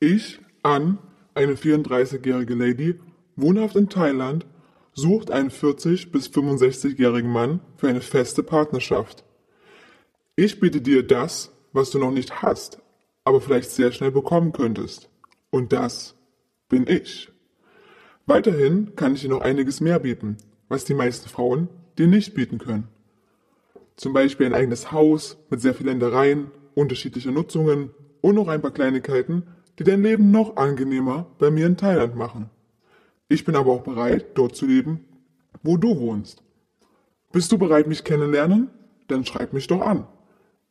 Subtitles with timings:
[0.00, 0.98] Ich, An,
[1.34, 3.00] eine 34-jährige Lady,
[3.36, 4.46] wohnhaft in Thailand,
[4.92, 9.24] sucht einen 40 bis 65-jährigen Mann für eine feste Partnerschaft.
[10.36, 12.80] Ich biete dir das, was du noch nicht hast,
[13.24, 15.10] aber vielleicht sehr schnell bekommen könntest.
[15.50, 16.14] Und das
[16.68, 17.30] bin ich.
[18.26, 20.36] Weiterhin kann ich dir noch einiges mehr bieten,
[20.68, 21.68] was die meisten Frauen
[21.98, 22.88] dir nicht bieten können.
[23.96, 27.90] Zum Beispiel ein eigenes Haus mit sehr vielen Ländereien, unterschiedliche Nutzungen
[28.26, 29.44] und noch ein paar Kleinigkeiten,
[29.78, 32.50] die dein Leben noch angenehmer bei mir in Thailand machen.
[33.28, 35.04] Ich bin aber auch bereit, dort zu leben,
[35.62, 36.42] wo du wohnst.
[37.30, 38.68] Bist du bereit, mich kennenlernen?
[39.06, 40.08] Dann schreib mich doch an.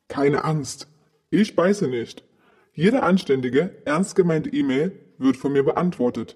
[0.09, 0.89] Keine Angst.
[1.29, 2.26] Ich beiße nicht.
[2.73, 6.35] Jede anständige, ernst gemeinte E-Mail wird von mir beantwortet.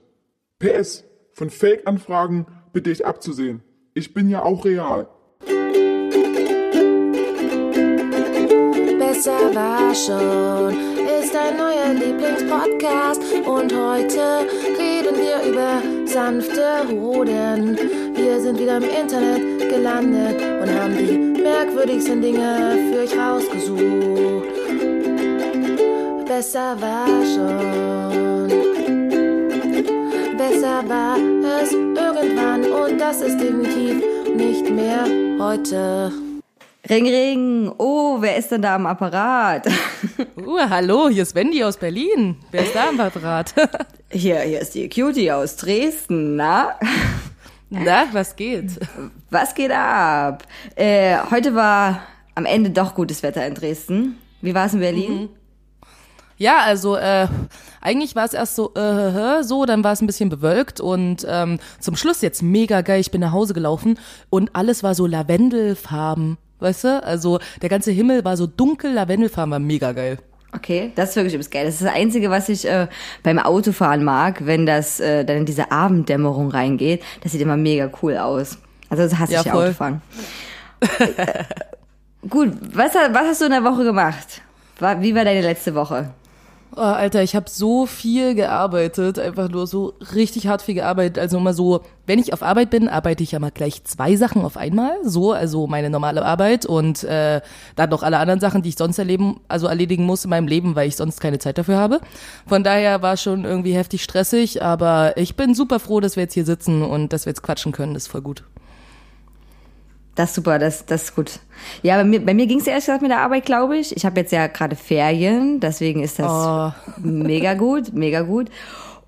[0.59, 3.61] PS, von Fake-Anfragen bitte ich abzusehen.
[3.93, 5.09] Ich bin ja auch real.
[8.99, 10.88] Besser war schon
[11.19, 14.47] ist ein neuer Lieblingspodcast und heute
[14.79, 17.77] reden wir über sanfte Hoden.
[18.15, 24.47] Wir sind wieder im Internet gelandet und haben die merkwürdigsten Dinge für euch rausgesucht.
[26.25, 28.47] Besser war schon.
[30.37, 31.17] Besser war
[31.61, 34.01] es irgendwann und das ist definitiv
[34.37, 35.05] nicht mehr
[35.37, 36.13] heute.
[36.87, 37.71] Ring, ring.
[37.77, 39.67] Oh, wer ist denn da am Apparat?
[40.37, 42.37] Uh, hallo, hier ist Wendy aus Berlin.
[42.51, 43.53] Wer ist da am Apparat?
[44.11, 46.79] Hier, hier ist die Cutie aus Dresden, na?
[47.69, 48.79] Na, was geht?
[49.29, 50.43] Was geht ab?
[50.75, 52.01] Äh, heute war
[52.33, 54.17] am Ende doch gutes Wetter in Dresden.
[54.41, 55.13] Wie war es in Berlin?
[55.13, 55.29] Mhm.
[56.37, 57.27] Ja, also äh,
[57.81, 61.59] eigentlich war es erst so, äh, so, dann war es ein bisschen bewölkt und ähm,
[61.79, 63.01] zum Schluss jetzt mega geil.
[63.01, 67.03] Ich bin nach Hause gelaufen und alles war so Lavendelfarben, weißt du?
[67.03, 70.17] Also der ganze Himmel war so dunkel, Lavendelfarben war mega geil.
[70.55, 71.65] Okay, das ist wirklich übelst geil.
[71.65, 72.87] Das ist das Einzige, was ich äh,
[73.21, 77.03] beim Autofahren mag, wenn das äh, dann in diese Abenddämmerung reingeht.
[77.21, 78.57] Das sieht immer mega cool aus.
[78.89, 79.65] Also das hasse Ja, ich ja voll.
[79.65, 80.01] Autofahren.
[80.81, 81.43] äh,
[82.27, 84.41] gut, was, was hast du in der Woche gemacht?
[84.79, 86.09] Wie war deine letzte Woche?
[86.75, 91.17] Oh, Alter, ich habe so viel gearbeitet, einfach nur so richtig hart viel gearbeitet.
[91.17, 94.43] Also immer so, wenn ich auf Arbeit bin, arbeite ich ja mal gleich zwei Sachen
[94.43, 94.91] auf einmal.
[95.03, 97.41] So, also meine normale Arbeit und äh,
[97.75, 100.75] dann noch alle anderen Sachen, die ich sonst erleben, also erledigen muss in meinem Leben,
[100.75, 102.01] weil ich sonst keine Zeit dafür habe.
[102.45, 106.35] Von daher war schon irgendwie heftig stressig, aber ich bin super froh, dass wir jetzt
[106.35, 107.95] hier sitzen und dass wir jetzt quatschen können.
[107.95, 108.43] Das ist voll gut.
[110.19, 111.39] Das ist super, das, das ist gut.
[111.81, 113.95] Ja, bei mir, bei mir ging es ehrlich gesagt mit der Arbeit, glaube ich.
[113.95, 116.73] Ich habe jetzt ja gerade Ferien, deswegen ist das Oh.
[117.01, 118.49] mega gut, mega gut.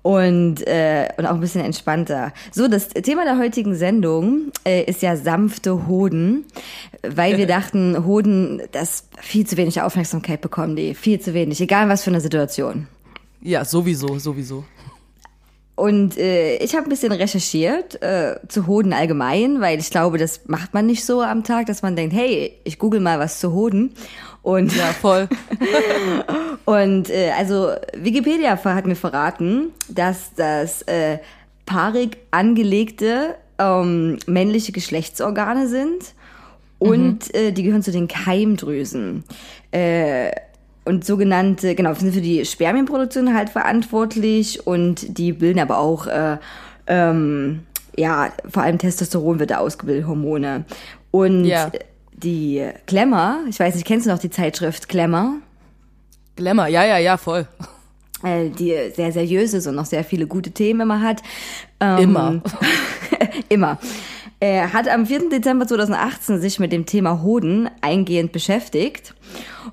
[0.00, 2.32] Und, äh, und auch ein bisschen entspannter.
[2.50, 6.46] So, das Thema der heutigen Sendung äh, ist ja sanfte Hoden,
[7.06, 11.90] weil wir dachten, Hoden, das viel zu wenig Aufmerksamkeit bekommen die, viel zu wenig, egal
[11.90, 12.88] was für eine Situation.
[13.42, 14.64] Ja, sowieso, sowieso.
[15.74, 20.42] Und äh, ich habe ein bisschen recherchiert äh, zu Hoden allgemein, weil ich glaube, das
[20.46, 23.52] macht man nicht so am Tag, dass man denkt, hey, ich google mal was zu
[23.52, 23.94] Hoden.
[24.42, 25.28] Und, Ja, voll.
[26.64, 31.18] und äh, also Wikipedia hat mir verraten, dass das äh,
[31.64, 36.14] paarig angelegte ähm, männliche Geschlechtsorgane sind
[36.78, 39.22] und äh, die gehören zu den Keimdrüsen.
[39.70, 40.32] Äh,
[40.84, 46.38] und sogenannte, genau, sind für die Spermienproduktion halt verantwortlich und die bilden aber auch, äh,
[46.86, 47.60] ähm,
[47.96, 50.64] ja, vor allem Testosteron wird da ausgebildet, Hormone.
[51.10, 51.70] Und Ja.
[52.14, 55.34] die Klemmer, ich weiß nicht, kennst du noch die Zeitschrift Klemmer?
[56.36, 57.46] Glamour, ja, ja, ja, voll.
[58.24, 61.22] äh, die sehr seriös ist und noch sehr viele gute Themen immer hat.
[61.80, 62.42] Ähm, Immer.
[63.48, 63.78] immer.
[64.42, 65.28] Er hat am 4.
[65.28, 69.14] Dezember 2018 sich mit dem Thema Hoden eingehend beschäftigt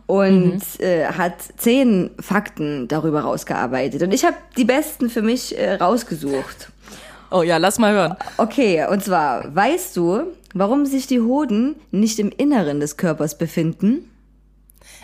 [0.06, 4.04] und äh, hat zehn Fakten darüber rausgearbeitet.
[4.04, 6.72] Und ich habe die besten für mich äh, rausgesucht.
[7.32, 8.16] Oh ja, lass mal hören.
[8.38, 14.08] Okay, und zwar, weißt du, warum sich die Hoden nicht im Inneren des Körpers befinden?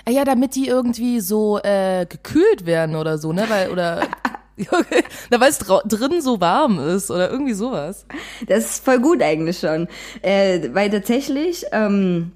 [0.06, 3.46] Ah ja, damit die irgendwie so äh, gekühlt werden oder so, ne?
[3.50, 4.02] Weil, oder.
[5.30, 8.06] Na, weil es drin so warm ist oder irgendwie sowas.
[8.48, 9.88] Das ist voll gut eigentlich schon.
[10.22, 12.32] Äh, weil tatsächlich ähm,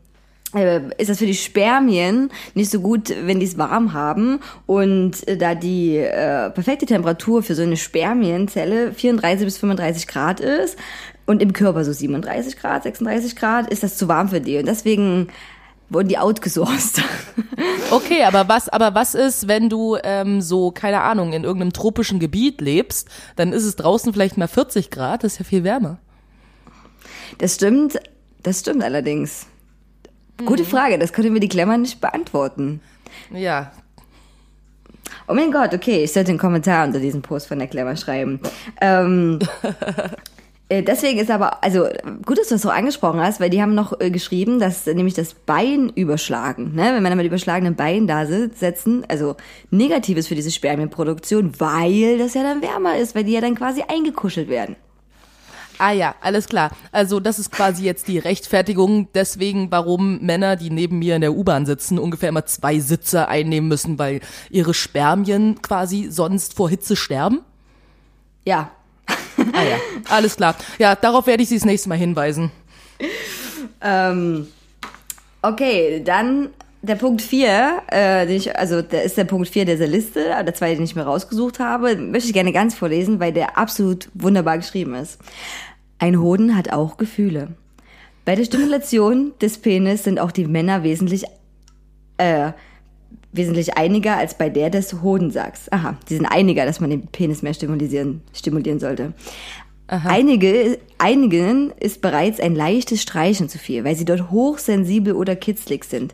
[0.53, 4.39] äh, ist das für die Spermien nicht so gut, wenn die es warm haben.
[4.65, 10.39] Und äh, da die äh, perfekte Temperatur für so eine Spermienzelle 34 bis 35 Grad
[10.39, 10.77] ist
[11.25, 14.57] und im Körper so 37 Grad, 36 Grad, ist das zu warm für die.
[14.57, 15.27] Und deswegen
[15.89, 17.01] wurden die outgesourced.
[17.91, 22.19] Okay, aber was, aber was ist, wenn du ähm, so, keine Ahnung, in irgendeinem tropischen
[22.19, 25.97] Gebiet lebst, dann ist es draußen vielleicht mal 40 Grad, das ist ja viel wärmer.
[27.39, 27.99] Das stimmt,
[28.43, 29.47] das stimmt allerdings.
[30.45, 32.79] Gute Frage, das können wir die Klemmer nicht beantworten.
[33.31, 33.71] Ja.
[35.27, 38.39] Oh mein Gott, okay, ich sollte einen Kommentar unter diesem Post von der Clever schreiben.
[38.81, 40.09] Ähm, äh,
[40.69, 41.87] deswegen ist aber, also
[42.25, 44.93] gut, dass du das so angesprochen hast, weil die haben noch äh, geschrieben, dass äh,
[44.93, 46.91] nämlich das Bein überschlagen, ne?
[46.93, 49.35] wenn man mit überschlagenen Beinen da sitzt, setzen, also
[49.71, 53.55] negativ ist für diese Spermienproduktion, weil das ja dann wärmer ist, weil die ja dann
[53.55, 54.75] quasi eingekuschelt werden.
[55.79, 56.71] Ah ja, alles klar.
[56.91, 61.33] Also das ist quasi jetzt die Rechtfertigung deswegen, warum Männer, die neben mir in der
[61.33, 64.19] U-Bahn sitzen, ungefähr immer zwei Sitze einnehmen müssen, weil
[64.49, 67.39] ihre Spermien quasi sonst vor Hitze sterben?
[68.43, 68.71] Ja.
[69.53, 69.77] Ah ja,
[70.09, 70.55] alles klar.
[70.77, 72.51] Ja, darauf werde ich Sie das nächste Mal hinweisen.
[73.81, 74.47] Ähm,
[75.41, 76.49] okay, dann
[76.81, 80.53] der Punkt 4, äh, den ich, also der ist der Punkt 4 dieser Liste, der
[80.53, 84.57] zweite, den ich mir rausgesucht habe, möchte ich gerne ganz vorlesen, weil der absolut wunderbar
[84.57, 85.19] geschrieben ist.
[85.97, 87.49] Ein Hoden hat auch Gefühle.
[88.23, 91.25] Bei der Stimulation des Penis sind auch die Männer wesentlich,
[92.17, 92.51] äh,
[93.31, 95.71] wesentlich einiger als bei der des Hodensacks.
[95.71, 99.13] Aha, die sind einiger, dass man den Penis mehr stimulieren, stimulieren sollte.
[99.87, 105.83] Einige, einigen ist bereits ein leichtes Streichen zu viel, weil sie dort hochsensibel oder kitzlig
[105.83, 106.13] sind.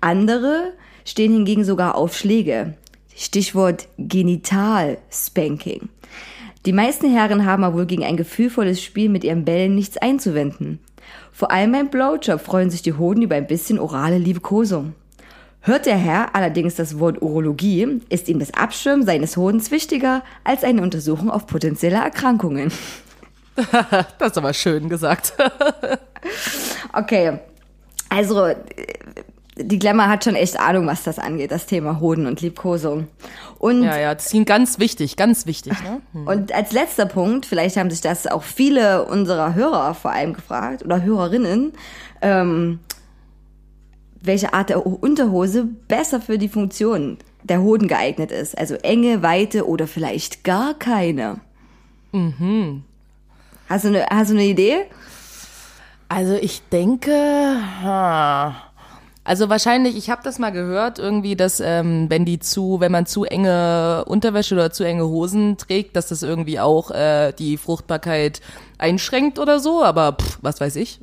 [0.00, 0.72] Andere
[1.04, 2.74] stehen hingegen sogar auf Schläge.
[3.14, 5.90] Stichwort Genital-Spanking.
[6.64, 10.78] Die meisten Herren haben aber wohl gegen ein gefühlvolles Spiel mit ihren Bällen nichts einzuwenden.
[11.30, 14.94] Vor allem beim Blowjob freuen sich die Hoden über ein bisschen orale Liebkosung.
[15.66, 20.62] Hört der Herr allerdings das Wort Urologie, ist ihm das Abschirmen seines Hodens wichtiger als
[20.62, 22.70] eine Untersuchung auf potenzielle Erkrankungen.
[24.18, 25.32] Das ist aber schön gesagt.
[26.92, 27.38] Okay,
[28.08, 28.56] also äh,
[29.56, 33.08] die Glamour hat schon echt Ahnung, was das angeht, das Thema Hoden und Liebkosung.
[33.58, 35.74] Und Ja, ja, das ist ihnen ganz wichtig, ganz wichtig.
[35.82, 36.00] Ne?
[36.24, 40.84] Und als letzter Punkt, vielleicht haben sich das auch viele unserer Hörer vor allem gefragt
[40.84, 41.72] oder Hörerinnen,
[42.22, 42.78] ähm,
[44.24, 48.56] welche Art der Unterhose besser für die Funktion der Hoden geeignet ist.
[48.56, 51.40] Also enge, weite oder vielleicht gar keine.
[52.12, 52.82] Mhm.
[53.68, 54.86] Hast du eine, hast du eine Idee?
[56.08, 57.12] Also ich denke,
[57.82, 58.54] ha.
[59.24, 63.06] also wahrscheinlich, ich habe das mal gehört, irgendwie, dass ähm, wenn die zu, wenn man
[63.06, 68.40] zu enge Unterwäsche oder zu enge Hosen trägt, dass das irgendwie auch äh, die Fruchtbarkeit
[68.78, 69.82] einschränkt oder so.
[69.82, 71.00] Aber pff, was weiß ich.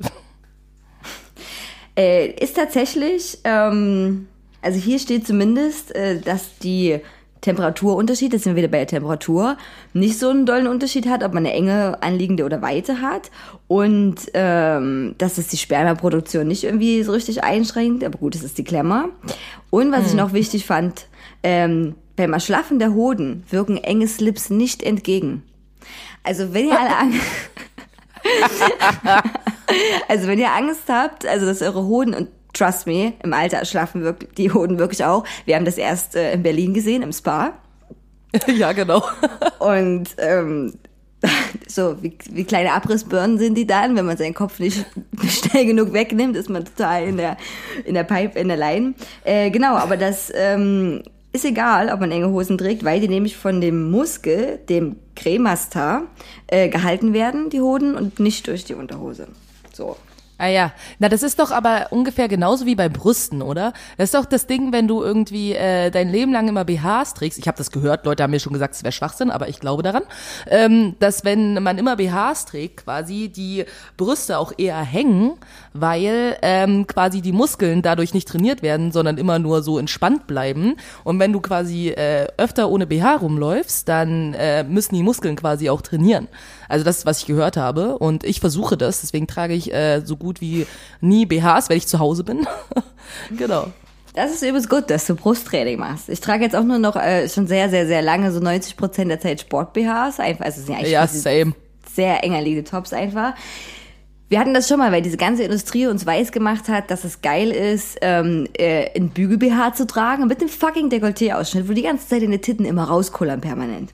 [1.96, 4.28] Äh, ist tatsächlich, ähm,
[4.62, 7.00] also hier steht zumindest, äh, dass die
[7.42, 9.58] Temperaturunterschied, jetzt sind wir wieder bei der Temperatur,
[9.92, 13.30] nicht so einen dollen Unterschied hat, ob man eine enge, anliegende oder weite hat.
[13.66, 18.58] Und ähm, dass es die Spermaproduktion nicht irgendwie so richtig einschränkt, aber gut, das ist
[18.58, 19.08] die Klemmer.
[19.70, 21.06] Und was ich noch wichtig fand,
[21.42, 25.42] ähm, beim Erschlaffen der Hoden wirken enge Slips nicht entgegen.
[26.22, 27.20] Also wenn ihr alle Angst,
[30.08, 34.02] also wenn ihr Angst habt, also dass eure Hoden und trust me, im Alter erschlaffen
[34.02, 35.24] wirklich die Hoden wirklich auch.
[35.46, 37.54] Wir haben das erst äh, in Berlin gesehen im Spa
[38.46, 39.02] ja, genau.
[39.58, 40.74] und ähm,
[41.68, 44.84] so wie, wie kleine Abrissbirnen sind die dann, wenn man seinen Kopf nicht
[45.28, 47.36] schnell genug wegnimmt, ist man total in der
[47.84, 48.94] in der Pipe in der Line.
[49.24, 51.02] Äh, genau, aber das ähm,
[51.32, 56.02] ist egal, ob man enge Hosen trägt, weil die nämlich von dem Muskel, dem Cremastar,
[56.46, 59.28] äh, gehalten werden, die Hoden, und nicht durch die Unterhose.
[59.72, 59.96] So.
[60.38, 63.72] Ah ja, na das ist doch aber ungefähr genauso wie bei Brüsten, oder?
[63.96, 67.38] Das ist doch das Ding, wenn du irgendwie äh, dein Leben lang immer BHs trägst.
[67.38, 69.84] Ich habe das gehört, Leute haben mir schon gesagt, es wäre Schwachsinn, aber ich glaube
[69.84, 70.02] daran,
[70.48, 75.34] ähm, dass wenn man immer BHs trägt, quasi die Brüste auch eher hängen,
[75.74, 80.74] weil ähm, quasi die Muskeln dadurch nicht trainiert werden, sondern immer nur so entspannt bleiben.
[81.04, 85.70] Und wenn du quasi äh, öfter ohne BH rumläufst, dann äh, müssen die Muskeln quasi
[85.70, 86.26] auch trainieren.
[86.72, 90.00] Also das ist, was ich gehört habe und ich versuche das, deswegen trage ich äh,
[90.02, 90.66] so gut wie
[91.02, 92.46] nie BHs, wenn ich zu Hause bin.
[93.36, 93.66] genau.
[94.14, 96.08] Das ist übrigens gut, dass du Brusttraining machst.
[96.08, 99.10] Ich trage jetzt auch nur noch äh, schon sehr, sehr, sehr lange, so 90 Prozent
[99.10, 100.18] der Zeit Sport-BHs.
[100.18, 101.52] Einfach, also es sind eigentlich Ja, same.
[101.94, 103.34] sehr enger liegende Tops einfach.
[104.30, 107.20] Wir hatten das schon mal, weil diese ganze Industrie uns weiß gemacht hat, dass es
[107.20, 112.08] geil ist, ähm, äh, ein Bügel-BH zu tragen mit dem fucking Dekolleté-Ausschnitt, wo die ganze
[112.08, 113.92] Zeit deine Titten immer rauskullern permanent.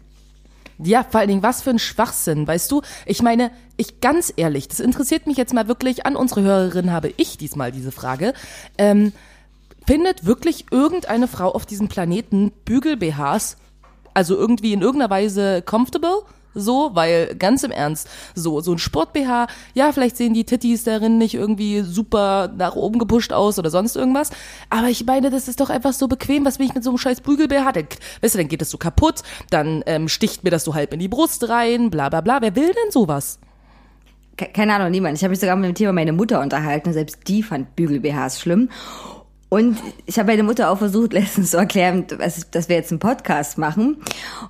[0.79, 2.83] Ja, vor allen Dingen, was für ein Schwachsinn, weißt du?
[3.05, 7.13] Ich meine, ich ganz ehrlich, das interessiert mich jetzt mal wirklich an unsere Hörerin, habe
[7.17, 8.33] ich diesmal diese Frage.
[8.77, 9.13] Ähm,
[9.87, 13.57] findet wirklich irgendeine Frau auf diesem Planeten Bügel-BHs,
[14.15, 16.23] also irgendwie in irgendeiner Weise comfortable?
[16.61, 21.19] So, weil ganz im Ernst, so, so ein Sport-BH, ja, vielleicht sehen die Titties darin
[21.19, 24.31] nicht irgendwie super nach oben gepusht aus oder sonst irgendwas.
[24.71, 26.45] Aber ich meine, das ist doch einfach so bequem.
[26.45, 27.73] Was will ich mit so einem scheiß Bügel-BH?
[27.73, 27.87] Dann,
[28.23, 31.01] weißt du, dann geht das so kaputt, dann ähm, sticht mir das so halb in
[31.01, 32.41] die Brust rein, bla bla bla.
[32.41, 33.39] Wer will denn sowas?
[34.37, 35.17] Ke- Keine Ahnung, niemand.
[35.17, 36.93] Ich habe mich sogar mit dem Thema meine Mutter unterhalten.
[36.93, 38.71] Selbst die fand Bügel-BHs schlimm.
[39.51, 43.57] Und ich habe meine Mutter auch versucht, letztens zu erklären, dass, wir jetzt einen Podcast
[43.57, 43.97] machen.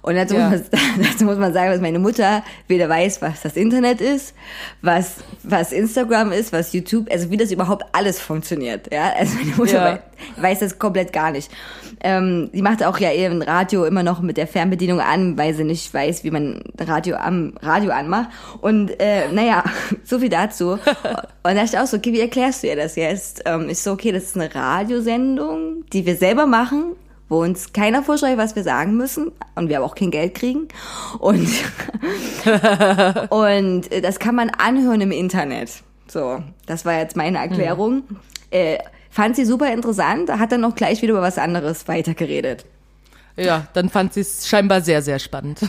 [0.02, 0.50] Und dazu, Ja.
[0.50, 0.80] muss man,
[1.12, 4.34] dazu muss man sagen, dass meine Mutter weder weiß, was das Internet ist,
[4.82, 8.92] was, was Instagram ist, was YouTube, also wie das überhaupt alles funktioniert.
[8.92, 9.84] Ja, also meine Mutter Ja.
[9.84, 10.00] weiß,
[10.36, 11.50] weiß das komplett gar nicht.
[12.00, 15.64] Ähm, die macht auch ja ihr Radio immer noch mit der Fernbedienung an, weil sie
[15.64, 18.28] nicht weiß, wie man Radio am Radio anmacht.
[18.60, 19.64] Und äh, naja,
[20.04, 20.72] so viel dazu.
[20.72, 20.80] Und
[21.42, 23.42] da dachte ich auch so, okay, wie erklärst du ihr das jetzt?
[23.46, 24.54] Ähm, ich so, okay, das ist eine
[24.88, 26.96] Radiosendung, die wir selber machen,
[27.28, 30.68] wo uns keiner vorschreibt, was wir sagen müssen und wir aber auch kein Geld kriegen.
[31.18, 31.46] Und,
[33.28, 35.70] und äh, das kann man anhören im Internet.
[36.06, 38.04] So, das war jetzt meine Erklärung.
[38.50, 38.78] Äh,
[39.10, 42.64] fand sie super interessant, hat dann auch gleich wieder über was anderes weitergeredet.
[43.36, 45.60] Ja, dann fand sie es scheinbar sehr, sehr spannend.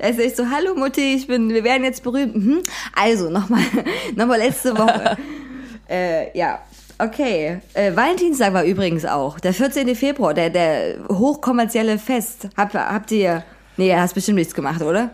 [0.00, 2.34] Also ich so, hallo Mutti, ich bin, wir werden jetzt berühmt.
[2.34, 2.62] Mhm.
[2.92, 3.62] Also, nochmal,
[4.16, 5.16] nochmal letzte Woche.
[5.88, 6.60] äh, ja,
[6.98, 7.60] okay.
[7.74, 9.94] Äh, Valentinstag war übrigens auch, der 14.
[9.94, 12.48] Februar, der, der hochkommerzielle Fest.
[12.56, 13.44] Hab, habt ihr,
[13.76, 15.10] nee, hast bestimmt nichts gemacht, oder?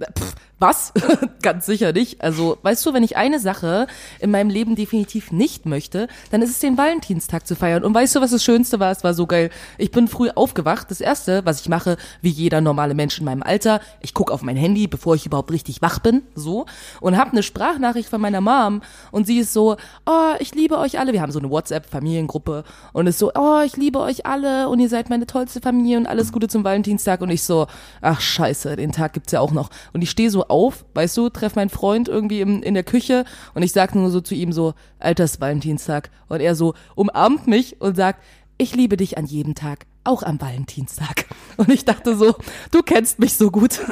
[0.00, 0.94] Pff, was?
[1.42, 2.22] Ganz sicher nicht.
[2.22, 3.86] Also, weißt du, wenn ich eine Sache
[4.20, 7.84] in meinem Leben definitiv nicht möchte, dann ist es den Valentinstag zu feiern.
[7.84, 8.90] Und weißt du, was das Schönste war?
[8.90, 9.50] Es war so geil.
[9.76, 10.90] Ich bin früh aufgewacht.
[10.90, 14.42] Das erste, was ich mache, wie jeder normale Mensch in meinem Alter, ich gucke auf
[14.42, 16.64] mein Handy, bevor ich überhaupt richtig wach bin, so,
[17.00, 18.80] und habe eine Sprachnachricht von meiner Mom.
[19.10, 21.12] Und sie ist so, oh, ich liebe euch alle.
[21.12, 22.64] Wir haben so eine WhatsApp-Familiengruppe.
[22.94, 26.06] Und ist so, oh, ich liebe euch alle und ihr seid meine tollste Familie und
[26.06, 27.20] alles Gute zum Valentinstag.
[27.20, 27.66] Und ich so,
[28.00, 29.68] ach scheiße, den Tag gibt's ja auch noch.
[29.92, 33.24] Und ich stehe so auf, weißt du, treff meinen Freund irgendwie im, in der Küche
[33.54, 36.10] und ich sag nur so zu ihm so, Alters Valentinstag.
[36.28, 38.22] Und er so umarmt mich und sagt,
[38.58, 41.26] ich liebe dich an jedem Tag, auch am Valentinstag.
[41.56, 42.34] Und ich dachte so,
[42.70, 43.80] du kennst mich so gut.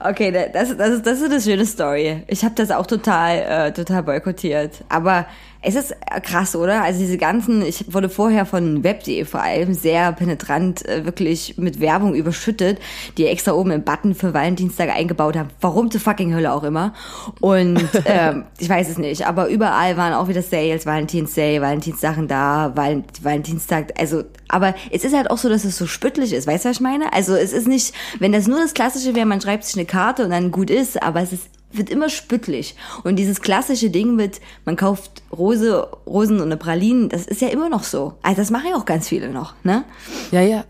[0.00, 2.22] Okay, da- das, das, ist, das ist eine schöne Story.
[2.28, 3.38] Ich habe das auch total,
[3.68, 4.84] äh, total boykottiert.
[4.88, 5.26] Aber
[5.60, 6.82] es ist äh, krass, oder?
[6.82, 11.80] Also diese ganzen, ich wurde vorher von web.de vor allem sehr penetrant äh, wirklich mit
[11.80, 12.78] Werbung überschüttet,
[13.16, 15.48] die extra oben im Button für Valentinstag eingebaut haben.
[15.60, 16.94] Warum zur fucking Hölle auch immer.
[17.40, 22.72] Und ähm, ich weiß es nicht, aber überall waren auch wieder Sales, Valentinsday, Valentinssachen da,
[22.74, 26.64] Val Valentinstag, also aber es ist halt auch so, dass es so spüttlich ist, weißt
[26.64, 27.12] du, was ich meine?
[27.12, 30.24] Also es ist nicht, wenn das nur das Klassische wäre, man schreibt sich eine Karte
[30.24, 32.74] und dann gut ist, aber es ist wird immer spüttlich.
[33.04, 37.48] Und dieses klassische Ding mit, man kauft Rose, Rosen und eine Pralinen, das ist ja
[37.48, 38.14] immer noch so.
[38.22, 39.84] Also das machen ja auch ganz viele noch, ne?
[40.30, 40.64] Ja, ja.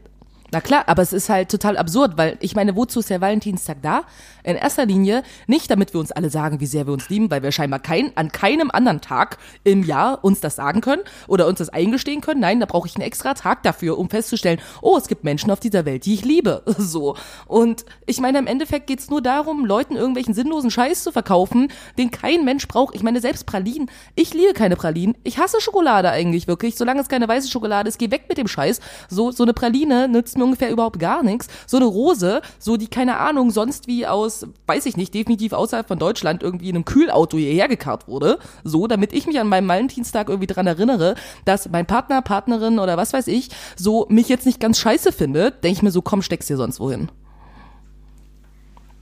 [0.50, 3.78] Na klar, aber es ist halt total absurd, weil ich meine, wozu ist der Valentinstag
[3.82, 4.04] da?
[4.48, 7.42] In erster Linie nicht, damit wir uns alle sagen, wie sehr wir uns lieben, weil
[7.42, 11.58] wir scheinbar kein, an keinem anderen Tag im Jahr uns das sagen können oder uns
[11.58, 12.40] das eingestehen können.
[12.40, 15.60] Nein, da brauche ich einen extra Tag dafür, um festzustellen, oh, es gibt Menschen auf
[15.60, 16.62] dieser Welt, die ich liebe.
[16.78, 17.16] So.
[17.46, 22.10] Und ich meine, im Endeffekt geht's nur darum, Leuten irgendwelchen sinnlosen Scheiß zu verkaufen, den
[22.10, 22.94] kein Mensch braucht.
[22.94, 23.90] Ich meine, selbst Pralinen.
[24.14, 25.18] Ich liebe keine Pralinen.
[25.24, 26.76] Ich hasse Schokolade eigentlich wirklich.
[26.76, 28.80] Solange es keine weiße Schokolade ist, geh weg mit dem Scheiß.
[29.10, 31.48] So, so eine Praline nützt mir ungefähr überhaupt gar nichts.
[31.66, 35.88] So eine Rose, so die, keine Ahnung, sonst wie aus, weiß ich nicht, definitiv außerhalb
[35.88, 38.38] von Deutschland irgendwie in einem Kühlauto hierher gekarrt wurde.
[38.64, 41.14] So, damit ich mich an meinem Valentinstag irgendwie dran erinnere,
[41.44, 45.64] dass mein Partner, Partnerin oder was weiß ich, so mich jetzt nicht ganz scheiße findet,
[45.64, 47.10] denke ich mir so, komm, steck's dir sonst wohin.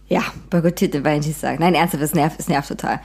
[0.09, 1.59] Ja, boykottiert den Valentinstag.
[1.59, 3.01] Nein, ernsthaft, es nervt, es nervt total.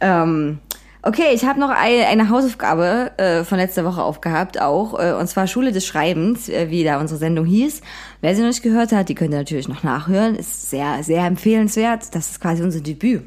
[0.00, 0.60] Ähm,
[1.02, 5.26] okay, ich habe noch eine, eine Hausaufgabe äh, von letzter Woche aufgehabt, auch, äh, und
[5.26, 7.80] zwar Schule des Schreibens, äh, wie da unsere Sendung hieß.
[8.26, 10.34] Wer sie noch nicht gehört hat, die könnt ihr natürlich noch nachhören.
[10.34, 12.12] Ist sehr, sehr empfehlenswert.
[12.12, 13.22] Das ist quasi unser Debüt.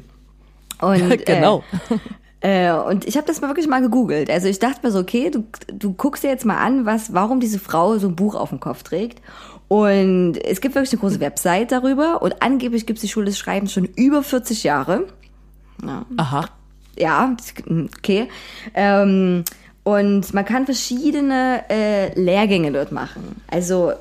[0.78, 1.64] Und, genau.
[2.42, 4.28] Äh, äh, und ich habe das mal wirklich mal gegoogelt.
[4.28, 7.40] Also ich dachte mir so, okay, du, du guckst dir jetzt mal an, was, warum
[7.40, 9.22] diese Frau so ein Buch auf dem Kopf trägt.
[9.68, 13.38] Und es gibt wirklich eine große Website darüber und angeblich gibt es die Schule des
[13.38, 15.06] Schreibens schon über 40 Jahre.
[16.18, 16.44] Aha.
[16.98, 17.34] Ja,
[17.96, 18.28] okay.
[18.74, 19.44] Ähm,
[19.82, 23.40] und man kann verschiedene äh, Lehrgänge dort machen.
[23.50, 23.94] Also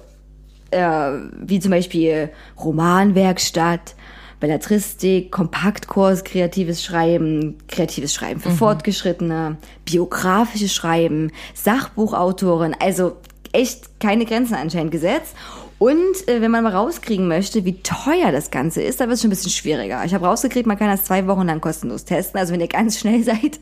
[0.72, 1.12] äh,
[1.42, 2.30] wie zum Beispiel
[2.64, 3.96] Romanwerkstatt,
[4.40, 13.18] Belletristik, Kompaktkurs, kreatives Schreiben, kreatives Schreiben für Fortgeschrittene, biografisches Schreiben, Sachbuchautorin, also
[13.52, 15.36] echt keine Grenzen anscheinend gesetzt.
[15.78, 19.22] Und äh, wenn man mal rauskriegen möchte, wie teuer das Ganze ist, dann wird es
[19.22, 20.04] schon ein bisschen schwieriger.
[20.04, 22.38] Ich habe rausgekriegt, man kann das zwei Wochen lang kostenlos testen.
[22.38, 23.60] Also wenn ihr ganz schnell seid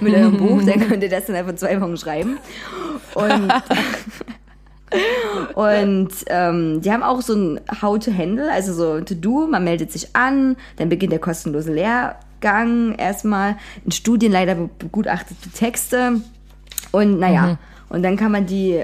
[0.00, 2.36] mit eurem Buch, dann könnt ihr das dann einfach zwei Wochen schreiben.
[3.14, 3.52] Und
[5.54, 9.46] und ähm, die haben auch so ein How to Handle, also so To Do.
[9.46, 13.56] Man meldet sich an, dann beginnt der kostenlose Lehrgang erstmal.
[13.84, 16.20] In Studien leider begutachtete Texte.
[16.92, 17.58] Und naja,
[17.88, 18.82] und dann kann man die,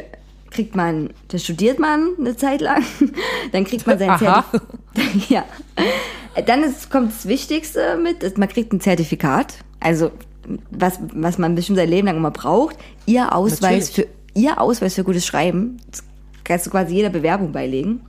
[0.50, 2.84] kriegt man, das studiert man eine Zeit lang.
[3.52, 4.18] Dann kriegt man sein.
[4.18, 4.62] Zertifikat.
[5.28, 5.44] ja.
[6.46, 9.54] Dann ist, kommt das Wichtigste mit, ist, man kriegt ein Zertifikat.
[9.78, 10.10] Also
[10.70, 12.76] was, was man bestimmt sein Leben lang immer braucht,
[13.06, 13.94] ihr Ausweis Natürlich.
[13.94, 14.06] für
[14.40, 15.78] ihr Ausweis für gutes Schreiben.
[15.90, 16.02] Das
[16.44, 18.00] kannst du quasi jeder Bewerbung beilegen.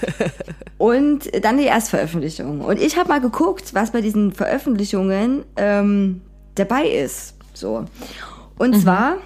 [0.78, 2.60] Und dann die Erstveröffentlichung.
[2.60, 6.22] Und ich habe mal geguckt, was bei diesen Veröffentlichungen ähm,
[6.54, 7.34] dabei ist.
[7.54, 7.84] So.
[8.58, 9.16] Und zwar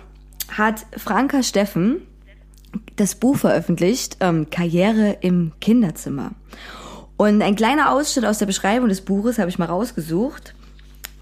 [0.57, 2.03] hat Franka Steffen
[2.97, 6.33] das Buch veröffentlicht, ähm, Karriere im Kinderzimmer.
[7.17, 10.55] Und ein kleiner Ausschnitt aus der Beschreibung des Buches habe ich mal rausgesucht.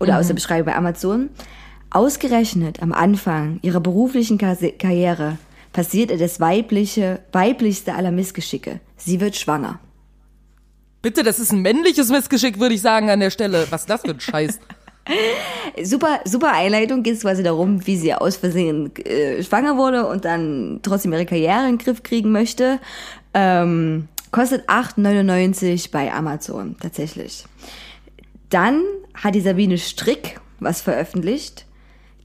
[0.00, 1.30] Oder aus der Beschreibung bei Amazon.
[1.94, 5.38] Ausgerechnet am Anfang ihrer beruflichen Karriere
[5.72, 8.80] passiert ihr das weibliche, weiblichste aller Missgeschicke.
[8.96, 9.78] Sie wird schwanger.
[11.02, 13.68] Bitte, das ist ein männliches Missgeschick, würde ich sagen an der Stelle.
[13.70, 14.58] Was ist das für ein Scheiß?
[15.84, 20.24] Super, super Einleitung geht es quasi darum, wie sie aus Versehen äh, schwanger wurde und
[20.24, 22.80] dann trotzdem ihre Karriere in den Griff kriegen möchte.
[23.34, 27.44] Ähm, kostet 8,99 bei Amazon tatsächlich.
[28.48, 28.82] Dann
[29.12, 31.63] hat die Sabine Strick was veröffentlicht.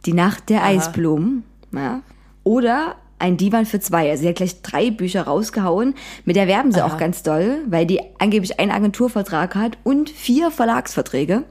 [0.06, 1.44] Die Nacht der Eisblumen.
[1.72, 2.01] Ja.
[2.44, 4.10] Oder ein Divan für zwei.
[4.10, 5.94] Also sie hat gleich drei Bücher rausgehauen.
[6.25, 10.51] Mit der werben sie auch ganz doll, weil die angeblich einen Agenturvertrag hat und vier
[10.51, 11.44] Verlagsverträge.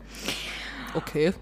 [0.95, 1.35] Okay.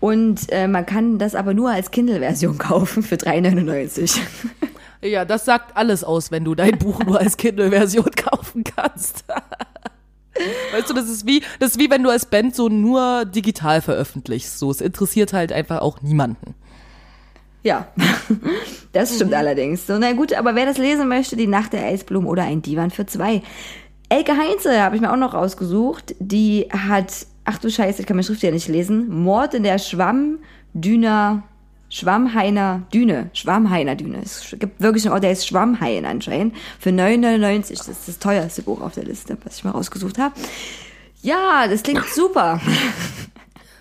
[0.00, 4.18] Und äh, man kann das aber nur als Kindle-Version kaufen für 3,99.
[5.00, 9.24] Ja, das sagt alles aus, wenn du dein Buch nur als Kindle-Version kaufen kannst.
[10.72, 13.80] Weißt du, das ist wie, das ist wie wenn du als Band so nur digital
[13.80, 14.58] veröffentlichst.
[14.58, 16.54] So, es interessiert halt einfach auch niemanden.
[17.62, 17.88] ja,
[18.92, 19.86] das stimmt allerdings.
[19.86, 22.90] So, na gut, aber wer das lesen möchte, die Nacht der Eisblumen oder ein Divan
[22.90, 23.42] für zwei.
[24.08, 26.14] Elke Heinze habe ich mir auch noch rausgesucht.
[26.18, 29.08] Die hat, ach du Scheiße, ich kann meine Schrift ja nicht lesen.
[29.22, 31.42] Mord in der Schwammdüner,
[31.90, 34.20] Schwammhainer Düne, Schwammhainer Düne.
[34.22, 36.54] Es gibt wirklich einen Ort, der ist Schwammhain anscheinend.
[36.78, 37.78] Für 9,99.
[37.78, 40.34] Das ist das teuerste Buch auf der Liste, was ich mal rausgesucht habe.
[41.22, 42.60] Ja, das klingt super.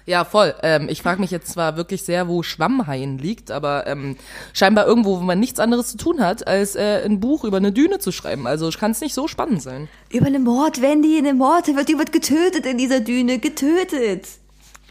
[0.07, 0.55] Ja, voll.
[0.63, 4.15] Ähm, ich frage mich jetzt zwar wirklich sehr, wo Schwammhain liegt, aber ähm,
[4.53, 7.73] scheinbar irgendwo, wo man nichts anderes zu tun hat, als äh, ein Buch über eine
[7.73, 8.47] Düne zu schreiben.
[8.47, 9.89] Also kann es nicht so spannend sein.
[10.09, 14.27] Über eine Mord, Wendy, eine Mord, die wird getötet in dieser Düne, getötet.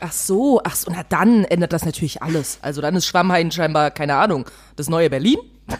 [0.00, 2.59] Ach so, ach so, na dann ändert das natürlich alles.
[2.62, 4.44] Also dann ist Schwammhain scheinbar, keine Ahnung,
[4.76, 5.38] das neue Berlin?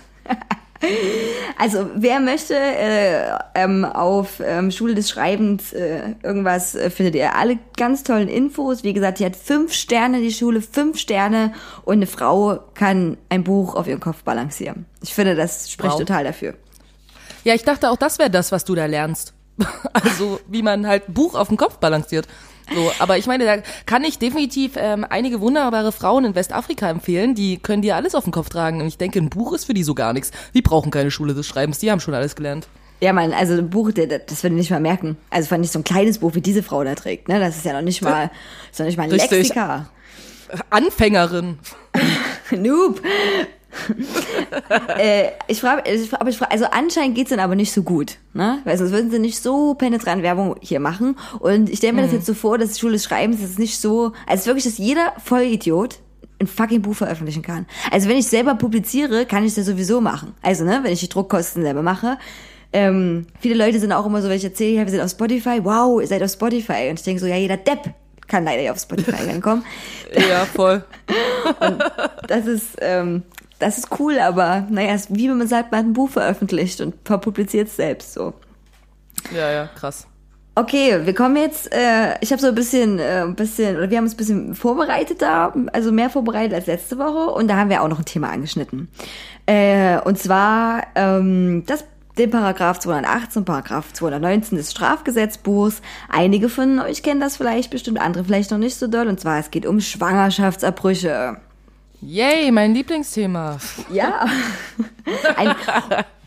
[1.59, 7.35] Also wer möchte äh, ähm, auf ähm, Schule des Schreibens äh, irgendwas, äh, findet ihr
[7.35, 8.85] alle ganz tollen Infos.
[8.85, 13.43] Wie gesagt, die hat fünf Sterne, die Schule, fünf Sterne und eine Frau kann ein
[13.43, 14.85] Buch auf ihren Kopf balancieren.
[15.03, 16.01] Ich finde, das spricht Wow.
[16.01, 16.55] total dafür.
[17.45, 19.33] Ja, ich dachte auch, das wäre das, was du da lernst.
[19.95, 22.29] Also wie man halt ein Buch auf dem Kopf balanciert.
[22.75, 27.35] So, aber ich meine, da kann ich definitiv ähm, einige wunderbare Frauen in Westafrika empfehlen,
[27.35, 28.81] die können dir alles auf den Kopf tragen.
[28.81, 30.33] Und ich denke, ein Buch ist für die so gar nichts.
[30.55, 32.67] Die brauchen keine Schule des Schreibens, die haben schon alles gelernt.
[33.01, 35.17] Ja, man, also ein Buch, das würde ich nicht mal merken.
[35.29, 37.29] Also vor allem nicht so ein kleines Buch, wie diese Frau da trägt.
[37.29, 37.39] Ne?
[37.39, 38.31] Das ist ja noch nicht mal,
[38.71, 39.31] ist noch nicht mal ein Richtig.
[39.31, 39.91] Lexika.
[40.71, 41.59] Anfängerin.
[42.51, 43.03] Noob.
[44.99, 48.59] äh, ich frage, aber ich frage, also anscheinend geht's dann aber nicht so gut, ne?
[48.65, 51.17] Weil sonst würden sie nicht so penetrant Werbung hier machen.
[51.39, 54.13] Und ich stelle mir das jetzt so vor, dass Schule des Schreibens ist nicht so,
[54.27, 55.99] also wirklich, dass jeder Vollidiot
[56.39, 57.67] ein fucking Buch veröffentlichen kann.
[57.91, 60.35] Also wenn ich selber publiziere, kann ich das sowieso machen.
[60.43, 62.19] Also ne, wenn ich die Druckkosten selber mache.
[62.73, 65.61] Ähm, viele Leute sind auch immer so, wenn ich erzähle, ja, wir sind auf Spotify,
[65.63, 66.89] wow, ihr seid auf Spotify.
[66.91, 67.95] Und ich denke so, ja, jeder Depp
[68.27, 69.65] kann leider nicht auf Spotify reinkommen.
[70.13, 70.85] Ja, voll.
[72.27, 73.23] Das ist, ähm,
[73.59, 76.11] das ist cool, aber naja, es ist wie wenn man sagt, man hat ein Buch
[76.11, 78.35] veröffentlicht und verpubliziert es selbst so.
[79.35, 80.07] Ja, ja, krass.
[80.55, 83.99] Okay, wir kommen jetzt, äh, ich habe so ein bisschen, äh, ein bisschen, oder wir
[83.99, 87.69] haben uns ein bisschen vorbereitet da, also mehr vorbereitet als letzte Woche und da haben
[87.69, 88.89] wir auch noch ein Thema angeschnitten.
[89.45, 91.85] Äh, und zwar ähm, das
[92.19, 95.83] den Paragraph 218 und Paragraph 219 des Strafgesetzbuchs.
[96.09, 99.09] Einige von euch kennen das vielleicht bestimmt, andere vielleicht noch nicht so doll.
[99.09, 101.37] Und zwar, es geht um Schwangerschaftsabbrüche.
[102.03, 103.59] Yay, mein Lieblingsthema.
[103.91, 104.27] Ja.
[105.37, 105.55] Ein,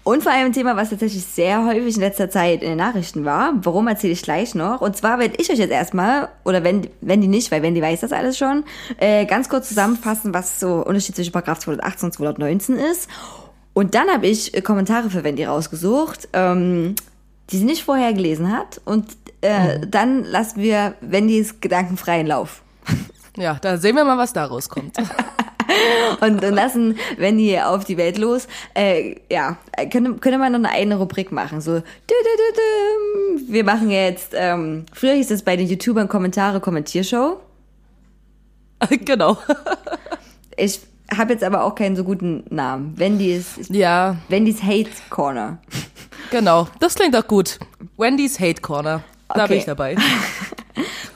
[0.04, 3.26] und vor allem ein Thema, was tatsächlich sehr häufig in letzter Zeit in den Nachrichten
[3.26, 3.54] war.
[3.62, 4.82] Warum erzähle ich gleich noch.
[4.82, 7.82] Und zwar werde ich euch jetzt erstmal, oder wenn, wenn die nicht, weil wenn die
[7.82, 8.64] weiß das alles schon,
[8.98, 13.08] äh, ganz kurz zusammenfassen, was so Unterschied zwischen Paragraph 218 und 219 ist.
[13.74, 16.96] Und dann habe ich äh, Kommentare für Wendy rausgesucht, ähm,
[17.52, 18.82] die sie nicht vorher gelesen hat.
[18.86, 19.06] Und
[19.42, 22.64] äh, dann lassen wir Wendys gedankenfreien Lauf.
[23.38, 24.98] Ja, da sehen wir mal, was daraus kommt.
[26.22, 28.48] und, und lassen Wendy auf die Welt los.
[28.74, 29.58] Äh, ja,
[29.92, 31.62] könnte, könnte man noch eine eigene Rubrik machen.
[31.62, 36.60] So, dü, dü, dü, wir machen jetzt, ähm, früher hieß es bei den YouTubern Kommentare
[36.60, 37.40] Kommentiershow.
[39.06, 39.38] genau.
[40.56, 40.80] Ich
[41.16, 42.94] habe jetzt aber auch keinen so guten Namen.
[42.98, 45.58] Wendy's, Ja, Wendy's Hate Corner.
[46.32, 46.68] genau.
[46.80, 47.60] Das klingt doch gut.
[47.98, 49.02] Wendy's Hate Corner.
[49.28, 49.48] Da Okay.
[49.50, 49.96] bin ich dabei.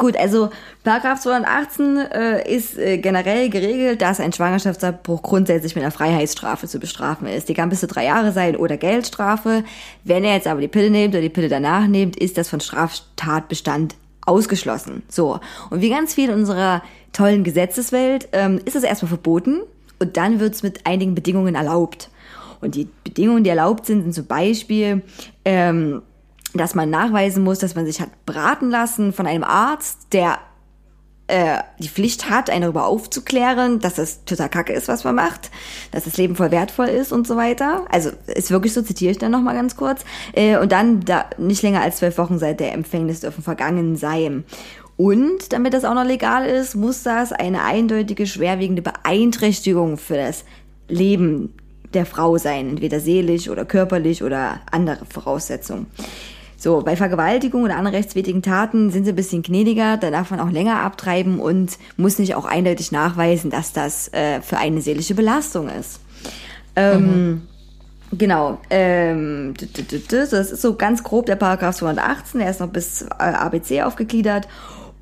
[0.03, 0.49] Gut, also
[0.83, 6.77] Paragraph 218 äh, ist äh, generell geregelt, dass ein Schwangerschaftsabbruch grundsätzlich mit einer Freiheitsstrafe zu
[6.77, 7.47] bestrafen ist.
[7.47, 9.63] Die kann bis zu drei Jahre sein oder Geldstrafe.
[10.03, 12.59] Wenn er jetzt aber die Pille nimmt oder die Pille danach nimmt, ist das von
[12.59, 15.03] Straftatbestand ausgeschlossen.
[15.07, 15.39] So.
[15.69, 19.61] Und wie ganz viel in unserer tollen Gesetzeswelt ähm, ist es erstmal verboten
[19.99, 22.09] und dann wird es mit einigen Bedingungen erlaubt.
[22.59, 25.01] Und die Bedingungen, die erlaubt sind, sind zum Beispiel,
[25.45, 26.01] ähm,
[26.53, 30.39] dass man nachweisen muss, dass man sich hat beraten lassen von einem Arzt, der
[31.27, 35.51] äh, die Pflicht hat, einen darüber aufzuklären, dass das total kacke ist, was man macht,
[35.91, 37.85] dass das Leben voll wertvoll ist und so weiter.
[37.89, 40.03] Also ist wirklich so, zitiere ich dann nochmal ganz kurz.
[40.33, 44.43] Äh, und dann da nicht länger als zwölf Wochen seit der Empfängnis dürfen vergangen sein.
[44.95, 50.43] Und damit das auch noch legal ist, muss das eine eindeutige, schwerwiegende Beeinträchtigung für das
[50.87, 51.53] Leben
[51.93, 55.87] der Frau sein, entweder seelisch oder körperlich oder andere Voraussetzungen.
[56.63, 60.39] So, bei Vergewaltigung oder anderen rechtswidrigen Taten sind sie ein bisschen gnädiger, da darf man
[60.39, 65.13] auch länger abtreiben und muss nicht auch eindeutig nachweisen, dass das äh, für eine seelische
[65.13, 65.99] Belastung ist.
[66.78, 67.41] Ähm,
[68.17, 69.56] Genau, ähm,
[70.10, 74.47] das ist so ganz grob der Paragraph 218, der ist noch bis äh, ABC aufgegliedert.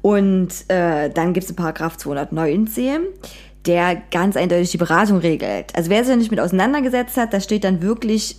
[0.02, 3.02] Und äh, dann gibt es den Paragraph 219,
[3.68, 5.76] der ganz eindeutig die Beratung regelt.
[5.76, 8.38] Also wer sich nicht mit auseinandergesetzt hat, da steht dann wirklich,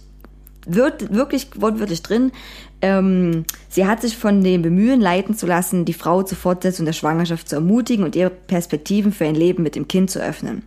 [0.67, 2.33] wird, wirklich wortwörtlich drin,
[2.83, 6.92] ähm, sie hat sich von dem Bemühen leiten zu lassen, die Frau zur Fortsetzung der
[6.92, 10.64] Schwangerschaft zu ermutigen und ihr Perspektiven für ein Leben mit dem Kind zu öffnen.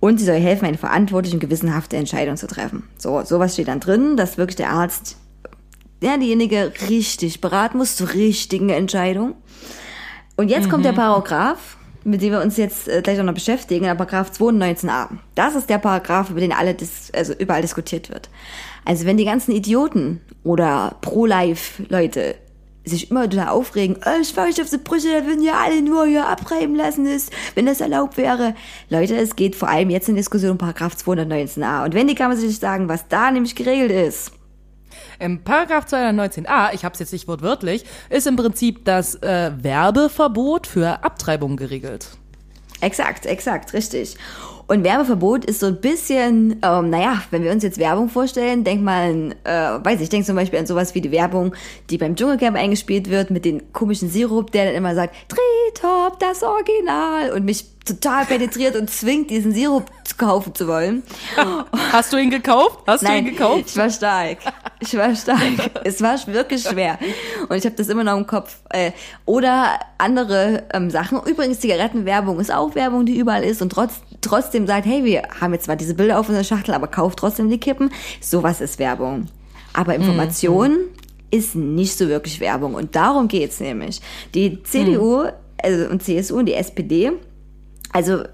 [0.00, 2.82] Und sie soll helfen, eine verantwortliche und gewissenhafte Entscheidung zu treffen.
[2.98, 5.16] So, sowas steht dann drin, dass wirklich der Arzt,
[6.02, 9.34] ja, diejenige richtig beraten muss zur richtigen Entscheidung.
[10.36, 10.70] Und jetzt mhm.
[10.70, 14.30] kommt der Paragraph, mit dem wir uns jetzt äh, gleich auch noch beschäftigen, der Paragraph
[14.32, 15.08] 219a.
[15.34, 18.28] Das ist der Paragraph, über den alle dis also überall diskutiert wird.
[18.84, 22.36] Also wenn die ganzen Idioten oder Pro-Life-Leute
[22.84, 27.32] sich immer total aufregen, oh, Schwangerschaftsbrüche, da würden ja alle nur hier abreiben lassen, ist,
[27.56, 28.54] wenn das erlaubt wäre.
[28.88, 31.84] Leute, es geht vor allem jetzt in Diskussion um Paragraph 219a.
[31.84, 34.32] Und wenn die kann man sich sagen, was da nämlich geregelt ist.
[35.18, 40.68] Im Paragraph 219a, ich habe es jetzt nicht wortwörtlich, ist im Prinzip das äh, Werbeverbot
[40.68, 42.16] für Abtreibung geregelt.
[42.80, 44.16] Exakt, exakt, richtig.
[44.68, 48.82] Und Werbeverbot ist so ein bisschen, ähm, naja, wenn wir uns jetzt Werbung vorstellen, denk
[48.82, 51.54] mal, äh, weiß ich, denk zum Beispiel an sowas wie die Werbung,
[51.88, 56.42] die beim Dschungelcamp eingespielt wird mit dem komischen Sirup, der dann immer sagt, Tritop, das
[56.42, 61.02] Original und mich total penetriert und zwingt, diesen Sirup zu kaufen zu wollen.
[61.92, 62.80] Hast du ihn gekauft?
[62.86, 63.64] Hast Nein, du ihn gekauft?
[63.66, 64.38] Ich war stark.
[64.80, 65.40] Ich war stark.
[65.84, 66.98] es war wirklich schwer.
[67.48, 68.58] Und ich habe das immer noch im Kopf.
[68.70, 68.90] Äh,
[69.24, 71.20] oder andere ähm, Sachen.
[71.24, 75.52] Übrigens, Zigarettenwerbung ist auch Werbung, die überall ist und trotz, trotzdem sagt, hey, wir haben
[75.52, 77.90] jetzt zwar diese Bilder auf unserer Schachtel, aber kauft trotzdem die Kippen.
[78.20, 79.26] Sowas ist Werbung.
[79.72, 80.88] Aber Information mhm.
[81.30, 82.74] ist nicht so wirklich Werbung.
[82.74, 84.00] Und darum geht's nämlich.
[84.34, 85.30] Die CDU mhm.
[85.62, 87.12] also, und CSU und die SPD
[87.96, 88.24] also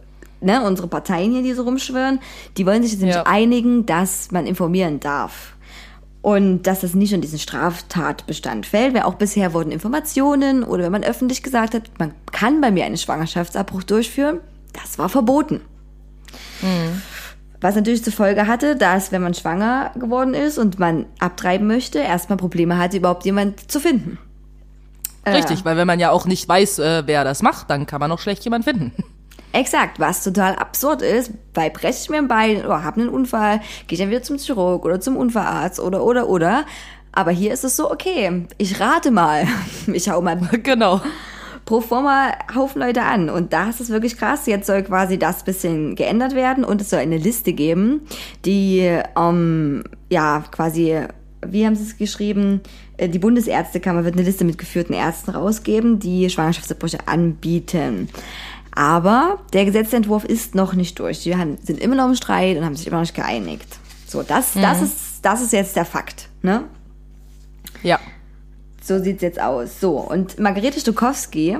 [0.41, 2.19] ne, unsere Parteien hier, die so rumschwören,
[2.57, 3.27] die wollen sich jetzt nämlich ja.
[3.27, 5.55] einigen, dass man informieren darf.
[6.21, 10.93] Und dass das nicht in diesen Straftatbestand fällt, weil auch bisher wurden Informationen oder wenn
[10.93, 14.41] man öffentlich gesagt hat, man kann bei mir einen Schwangerschaftsabbruch durchführen,
[14.73, 15.61] das war verboten.
[16.61, 17.03] Mhm.
[17.61, 22.01] Was natürlich zur Folge hatte, dass wenn man schwanger geworden ist und man abtreiben möchte,
[22.01, 24.19] erstmal Probleme hatte, überhaupt jemand zu finden.
[25.27, 28.01] Richtig, äh, weil wenn man ja auch nicht weiß, äh, wer das macht, dann kann
[28.01, 28.93] man auch schlecht jemanden finden.
[29.53, 33.61] Exakt, was total absurd ist, weil breche ich mir ein Bein oder habe einen Unfall,
[33.87, 36.65] gehe ich dann wieder zum Chirurg oder zum Unfallarzt oder oder oder.
[37.13, 39.47] Aber hier ist es so, okay, ich rate mal.
[39.93, 41.03] Ich hau mal genau.
[41.65, 43.31] Pro forma Haufen Leute an.
[43.31, 44.47] Und da ist wirklich krass.
[44.47, 48.03] Jetzt soll quasi das bisschen geändert werden und es soll eine Liste geben,
[48.45, 48.81] die
[49.17, 51.01] ähm, ja quasi,
[51.47, 52.61] wie haben sie es geschrieben?
[52.97, 58.09] Äh, die Bundesärztekammer wird eine Liste mit geführten Ärzten rausgeben, die Schwangerschaftsabbrüche anbieten.
[58.75, 61.23] Aber der Gesetzentwurf ist noch nicht durch.
[61.23, 63.79] Die haben, sind immer noch im Streit und haben sich immer noch nicht geeinigt.
[64.07, 64.63] So, das, mhm.
[64.63, 66.65] das, ist, das ist jetzt der Fakt, ne?
[67.83, 67.99] Ja.
[68.83, 69.81] So sieht's jetzt aus.
[69.81, 71.57] So, und Margarete Stokowski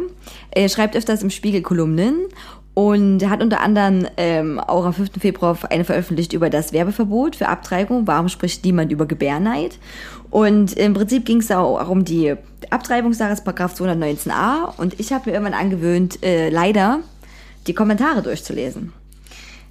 [0.51, 2.27] äh, schreibt öfters im Spiegel Kolumnen
[2.75, 5.11] und hat unter anderem ähm, auch am 5.
[5.21, 8.07] Februar eine veröffentlicht über das Werbeverbot für Abtreibung.
[8.07, 9.79] Warum spricht niemand über Gebärneid?
[10.31, 12.35] Und im Prinzip ging es auch um die
[12.71, 14.79] Abtreibungssache, Paragraph 219a.
[14.79, 17.01] Und ich habe mir irgendwann angewöhnt, äh, leider
[17.67, 18.93] die Kommentare durchzulesen.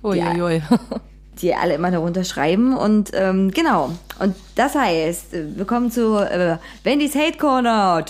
[0.03, 0.59] Uiuiui.
[0.59, 0.75] Die,
[1.41, 2.75] die alle immer darunter schreiben.
[2.75, 3.91] Und ähm, genau.
[4.19, 8.03] Und das heißt, wir kommen zu äh, Wendy's Hate Corner.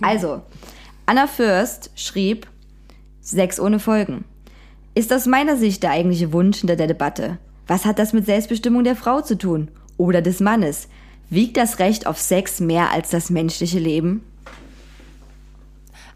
[0.00, 0.42] Also,
[1.06, 2.46] Anna Fürst schrieb,
[3.20, 4.24] Sex ohne Folgen.
[4.94, 7.38] Ist aus meiner Sicht der eigentliche Wunsch hinter der Debatte.
[7.66, 9.70] Was hat das mit Selbstbestimmung der Frau zu tun?
[9.96, 10.88] Oder des Mannes?
[11.30, 14.24] Wiegt das Recht auf Sex mehr als das menschliche Leben?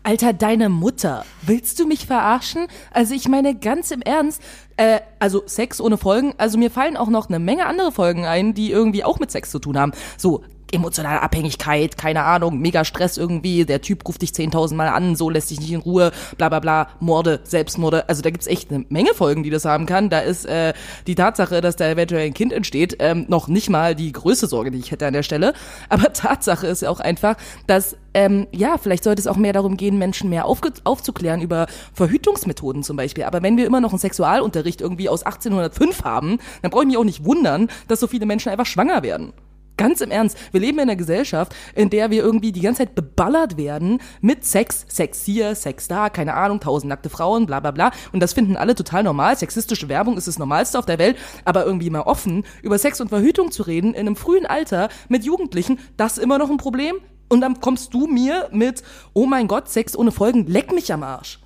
[0.07, 1.25] Alter, deine Mutter.
[1.43, 2.69] Willst du mich verarschen?
[2.93, 4.41] Also ich meine ganz im Ernst,
[4.77, 8.55] äh, also Sex ohne Folgen, also mir fallen auch noch eine Menge andere Folgen ein,
[8.55, 9.91] die irgendwie auch mit Sex zu tun haben.
[10.17, 15.17] So, emotionale Abhängigkeit, keine Ahnung, mega Stress irgendwie, der Typ ruft dich 10.000 Mal an,
[15.17, 18.71] so lässt dich nicht in Ruhe, bla bla bla, Morde, Selbstmorde, also da gibt's echt
[18.71, 20.11] eine Menge Folgen, die das haben kann.
[20.11, 20.73] Da ist äh,
[21.07, 24.71] die Tatsache, dass da eventuell ein Kind entsteht, ähm, noch nicht mal die größte Sorge,
[24.71, 25.55] die ich hätte an der Stelle.
[25.89, 29.99] Aber Tatsache ist auch einfach, dass ähm, ja, vielleicht sollte es auch mehr darum gehen,
[29.99, 33.25] Menschen mehr aufzuklären über Verhütungsmethoden zum Beispiel.
[33.25, 36.97] Aber wenn wir immer noch einen Sexualunterricht irgendwie aus 1805 haben, dann brauche ich mich
[36.97, 39.35] auch nicht wundern, dass so viele Menschen einfach schwanger werden.
[39.77, 42.95] Ganz im Ernst, wir leben in einer Gesellschaft, in der wir irgendwie die ganze Zeit
[42.95, 47.73] beballert werden mit Sex, Sex hier, Sex da, keine Ahnung, tausend nackte Frauen, bla bla
[47.73, 47.91] bla.
[48.13, 49.37] Und das finden alle total normal.
[49.37, 53.09] Sexistische Werbung ist das Normalste auf der Welt, aber irgendwie mal offen, über Sex und
[53.09, 56.97] Verhütung zu reden in einem frühen Alter mit Jugendlichen, das ist immer noch ein Problem.
[57.29, 61.03] Und dann kommst du mir mit, oh mein Gott, Sex ohne Folgen, leck mich am
[61.03, 61.41] Arsch.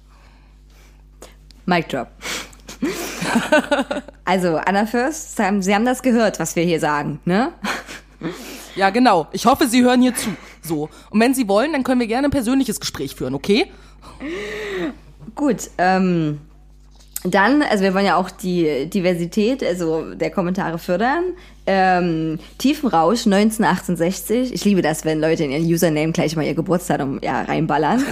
[1.66, 2.08] Mic drop.
[4.24, 7.52] also, Anna Fürst, Sie haben das gehört, was wir hier sagen, ne?
[8.76, 9.28] Ja, genau.
[9.32, 10.30] Ich hoffe, Sie hören hier zu.
[10.62, 10.88] So.
[11.10, 13.66] Und wenn Sie wollen, dann können wir gerne ein persönliches Gespräch führen, okay?
[15.34, 16.40] Gut, ähm,
[17.24, 21.24] dann, also wir wollen ja auch die Diversität, also der Kommentare fördern.
[21.66, 24.54] Ähm, Tiefenrausch 1968.
[24.54, 28.02] Ich liebe das, wenn Leute in ihren Username gleich mal ihr Geburtsdatum ja, reinballern.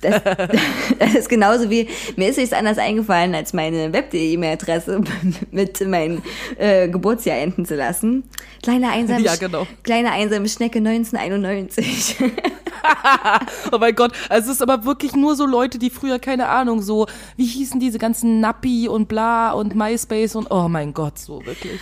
[0.00, 0.22] Das,
[0.98, 5.00] das ist genauso wie, mir ist nichts anders eingefallen, als meine Web.de-E-Mail-Adresse
[5.50, 6.22] mit meinem
[6.58, 8.24] äh, Geburtsjahr enden zu lassen.
[8.62, 9.66] Kleine einsame, Ja, genau.
[9.82, 12.16] kleine einsame Schnecke 1991.
[13.72, 16.82] oh mein Gott, also es ist aber wirklich nur so Leute, die früher, keine Ahnung,
[16.82, 21.44] so, wie hießen diese ganzen Nappi und bla und MySpace und oh mein Gott, so
[21.44, 21.80] wirklich.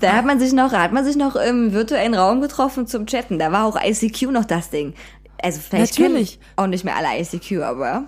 [0.00, 3.38] Da hat man sich noch, hat man sich noch im virtuellen Raum getroffen zum Chatten.
[3.38, 4.94] Da war auch ICQ noch das Ding.
[5.42, 6.38] Also vielleicht Natürlich.
[6.56, 8.04] auch nicht mehr alle ICQ, aber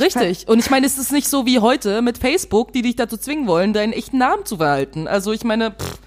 [0.00, 0.46] Richtig.
[0.46, 3.46] Und ich meine, es ist nicht so wie heute mit Facebook, die dich dazu zwingen
[3.46, 5.08] wollen, deinen echten Namen zu verhalten.
[5.08, 5.98] Also ich meine, pff,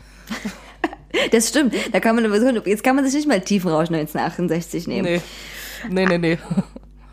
[1.31, 1.73] das stimmt.
[1.91, 2.31] Da kann man
[2.65, 5.05] jetzt kann man sich nicht mal Tiefenrausch 1968 nehmen.
[5.05, 5.21] nee.
[5.89, 6.37] Nee, nee, nee.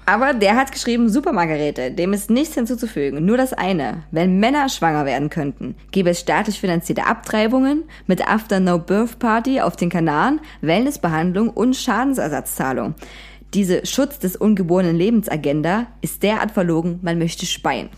[0.08, 4.04] Aber der hat geschrieben, Super Margarete, dem ist nichts hinzuzufügen, nur das eine.
[4.12, 9.60] Wenn Männer schwanger werden könnten, gäbe es staatlich finanzierte Abtreibungen mit After No Birth Party
[9.60, 12.94] auf den Kanaren, Wellnessbehandlung und Schadensersatzzahlung.
[13.52, 17.88] Diese Schutz des ungeborenen Lebens Agenda ist derart verlogen, man möchte speien.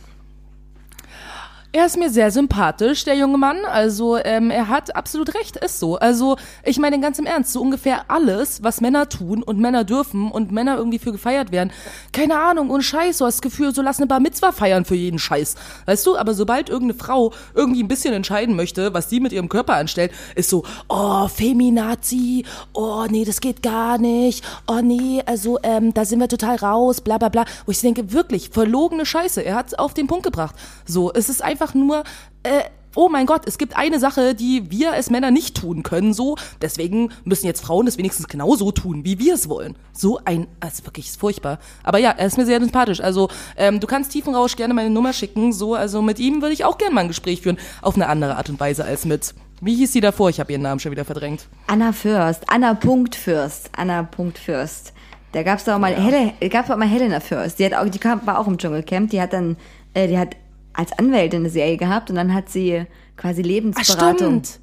[1.78, 3.64] Er ist mir sehr sympathisch, der junge Mann.
[3.64, 5.96] Also ähm, er hat absolut recht, ist so.
[5.96, 10.32] Also ich meine ganz im Ernst, so ungefähr alles, was Männer tun und Männer dürfen
[10.32, 11.70] und Männer irgendwie für gefeiert werden.
[12.12, 14.96] Keine Ahnung, und Scheiß, du hast das Gefühl, so lass eine Bar Mitzwa feiern für
[14.96, 15.54] jeden Scheiß.
[15.86, 19.48] Weißt du, aber sobald irgendeine Frau irgendwie ein bisschen entscheiden möchte, was sie mit ihrem
[19.48, 25.60] Körper anstellt, ist so, oh, Feminazi, oh, nee, das geht gar nicht, oh, nee, also
[25.62, 27.44] ähm, da sind wir total raus, bla bla bla.
[27.66, 29.44] Wo ich denke, wirklich, verlogene Scheiße.
[29.44, 30.56] Er hat es auf den Punkt gebracht.
[30.84, 32.04] So, es ist einfach nur,
[32.42, 32.62] äh,
[32.94, 36.36] oh mein Gott, es gibt eine Sache, die wir als Männer nicht tun können, so.
[36.60, 39.76] Deswegen müssen jetzt Frauen das wenigstens genauso tun, wie wir es wollen.
[39.92, 41.58] So ein, also wirklich, ist furchtbar.
[41.84, 43.00] Aber ja, er ist mir sehr sympathisch.
[43.00, 45.74] Also, ähm, du kannst Tiefenrausch gerne meine Nummer schicken, so.
[45.74, 47.58] Also mit ihm würde ich auch gerne mal ein Gespräch führen.
[47.82, 50.30] Auf eine andere Art und Weise als mit, wie hieß sie davor?
[50.30, 51.46] Ich habe ihren Namen schon wieder verdrängt.
[51.66, 54.92] Anna Fürst, Anna Punkt Fürst, Anna Punkt Fürst.
[55.32, 57.58] Da gab's doch mal, Helle, gab's auch mal Helena Fürst.
[57.58, 59.10] Die hat auch, die kam, war auch im Dschungelcamp.
[59.10, 59.56] Die hat dann,
[59.94, 60.36] äh, die hat
[60.78, 62.86] als Anwältin eine Serie gehabt und dann hat sie
[63.16, 64.60] quasi Lebensberatung stimmt.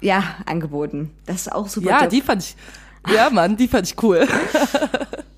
[0.00, 1.10] ja angeboten.
[1.26, 1.88] Das ist auch super.
[1.88, 2.10] Ja, Tipp.
[2.10, 2.56] die fand ich,
[3.12, 4.26] ja, Mann, die fand ich cool.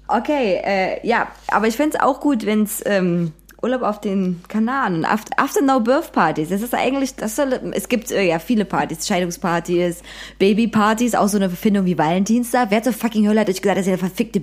[0.08, 5.04] Okay, äh, ja, aber ich fänd's auch gut, wenn's ähm, Urlaub auf den Kanaren und
[5.06, 6.50] After, After No Birth Partys.
[6.50, 10.02] Das ist eigentlich, das soll, es gibt äh, ja viele Partys, Scheidungspartys,
[10.38, 12.70] Babypartys, auch so eine Erfindung wie Valentinstag.
[12.70, 14.42] Wer zur fucking Hölle hat euch gesagt, dass ihr eine verfickte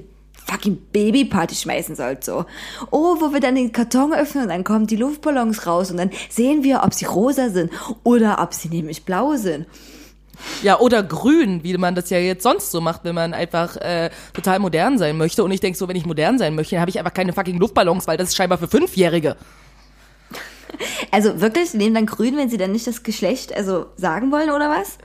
[0.50, 2.46] fucking Babyparty schmeißen sollt, so.
[2.92, 6.12] Oh, wo wir dann den Karton öffnen und dann kommen die Luftballons raus und dann
[6.30, 7.72] sehen wir, ob sie rosa sind
[8.04, 9.66] oder ob sie nämlich blau sind.
[10.64, 14.10] Ja, oder grün, wie man das ja jetzt sonst so macht, wenn man einfach äh,
[14.34, 15.44] total modern sein möchte.
[15.44, 17.58] Und ich denk so, wenn ich modern sein möchte, dann habe ich einfach keine fucking
[17.58, 19.36] Luftballons, weil das ist scheinbar für Fünfjährige.
[21.12, 24.50] Also wirklich, sie nehmen dann grün, wenn sie dann nicht das Geschlecht also sagen wollen
[24.50, 24.98] oder was?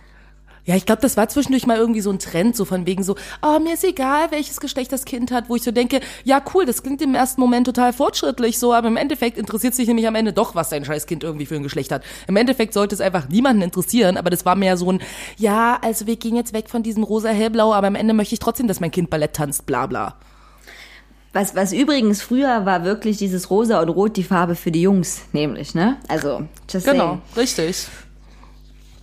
[0.67, 3.17] Ja, ich glaube, das war zwischendurch mal irgendwie so ein Trend, so von wegen so,
[3.43, 6.65] oh, mir ist egal, welches Geschlecht das Kind hat, wo ich so denke, ja, cool,
[6.65, 10.15] das klingt im ersten Moment total fortschrittlich so, aber im Endeffekt interessiert sich nämlich am
[10.15, 12.03] Ende doch, was dein scheiß Kind irgendwie für ein Geschlecht hat.
[12.29, 15.01] Im Endeffekt sollte es einfach niemanden interessieren, aber das war mehr so ein,
[15.37, 18.67] ja, also wir gehen jetzt weg von diesem rosa-hellblau, aber am Ende möchte ich trotzdem,
[18.67, 20.17] dass mein Kind Ballett tanzt, bla bla.
[21.35, 25.23] Was, was übrigens früher war wirklich dieses Rosa und Rot die Farbe für die Jungs,
[25.33, 25.97] nämlich, ne?
[26.07, 27.21] Also, just Genau, saying.
[27.37, 27.89] richtig.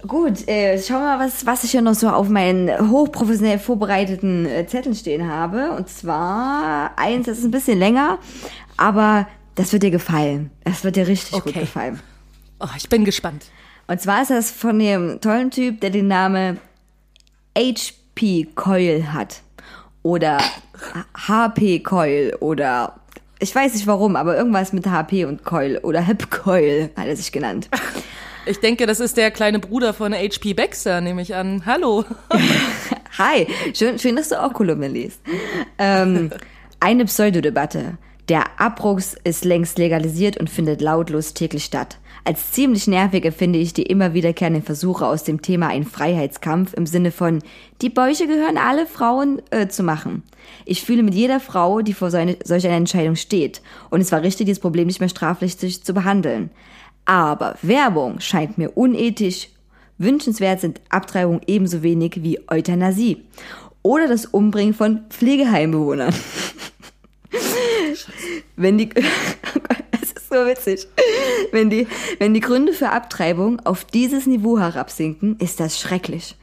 [0.08, 4.66] Gut, äh, schau mal, was, was ich hier noch so auf meinen hochprofessionell vorbereiteten äh,
[4.66, 5.72] Zetteln stehen habe.
[5.72, 8.18] Und zwar eins, das ist ein bisschen länger,
[8.78, 10.50] aber das wird dir gefallen.
[10.64, 11.60] Das wird dir richtig gut Okay.
[11.62, 12.00] gefallen.
[12.60, 13.46] Oh, ich bin gespannt.
[13.88, 16.60] Und zwar ist das von dem tollen Typ, der den Namen
[17.58, 19.42] HP Coil hat.
[20.04, 20.40] Oder
[21.28, 22.96] HP Coil oder
[23.40, 27.16] ich weiß nicht warum, aber irgendwas mit HP und Coil oder Hip Coil hat er
[27.16, 27.70] sich genannt.
[28.46, 30.54] Ich denke, das ist der kleine Bruder von H.P.
[30.54, 31.64] Baxter, nehme ich an.
[31.66, 32.06] Hallo.
[33.18, 35.22] Hi, schön, schön, dass du auch Kolumne liest.
[35.78, 36.32] Ähm,
[36.80, 37.98] eine Pseudodebatte.
[38.30, 41.98] Der Abbruchs ist längst legalisiert und findet lautlos täglich statt.
[42.24, 46.86] Als ziemlich nervig empfinde ich die immer wiederkehrenden Versuche aus dem Thema ein Freiheitskampf im
[46.86, 47.44] Sinne von
[47.82, 50.24] die Bäuche gehören alle Frauen äh, zu machen.
[50.66, 53.62] Ich fühle mit jeder Frau, die vor so eine, solch einer Entscheidung steht.
[53.90, 56.52] Und es war richtig, dieses Problem nicht mehr strafrechtlich zu behandeln.
[57.12, 59.50] Aber Werbung scheint mir unethisch.
[59.98, 63.26] Wünschenswert sind Abtreibung ebenso wenig wie Euthanasie.
[63.82, 66.14] Oder das Umbringen von Pflegeheimbewohnern.
[68.56, 68.92] Wenn die,
[70.32, 70.88] so witzig.
[71.52, 71.88] Wenn die,
[72.20, 76.38] wenn die Gründe für Abtreibung auf dieses Niveau herabsinken, ist das schrecklich.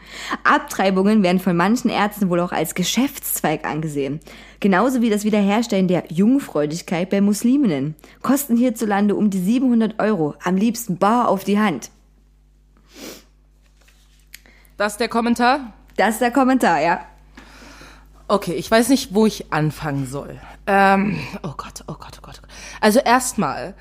[0.44, 4.20] Abtreibungen werden von manchen Ärzten wohl auch als Geschäftszweig angesehen.
[4.61, 7.94] Genauso wie das Wiederherstellen der Jungfräulichkeit bei Musliminnen.
[8.22, 10.35] Kosten hierzulande um die 700 Euro.
[10.44, 11.90] Am liebsten bar auf die Hand.
[14.77, 15.72] Das ist der Kommentar?
[15.96, 17.01] Das ist der Kommentar, ja.
[18.29, 20.38] Okay, ich weiß nicht, wo ich anfangen soll.
[20.68, 22.40] Ähm, oh Gott, oh Gott, oh Gott.
[22.83, 23.74] Also erstmal,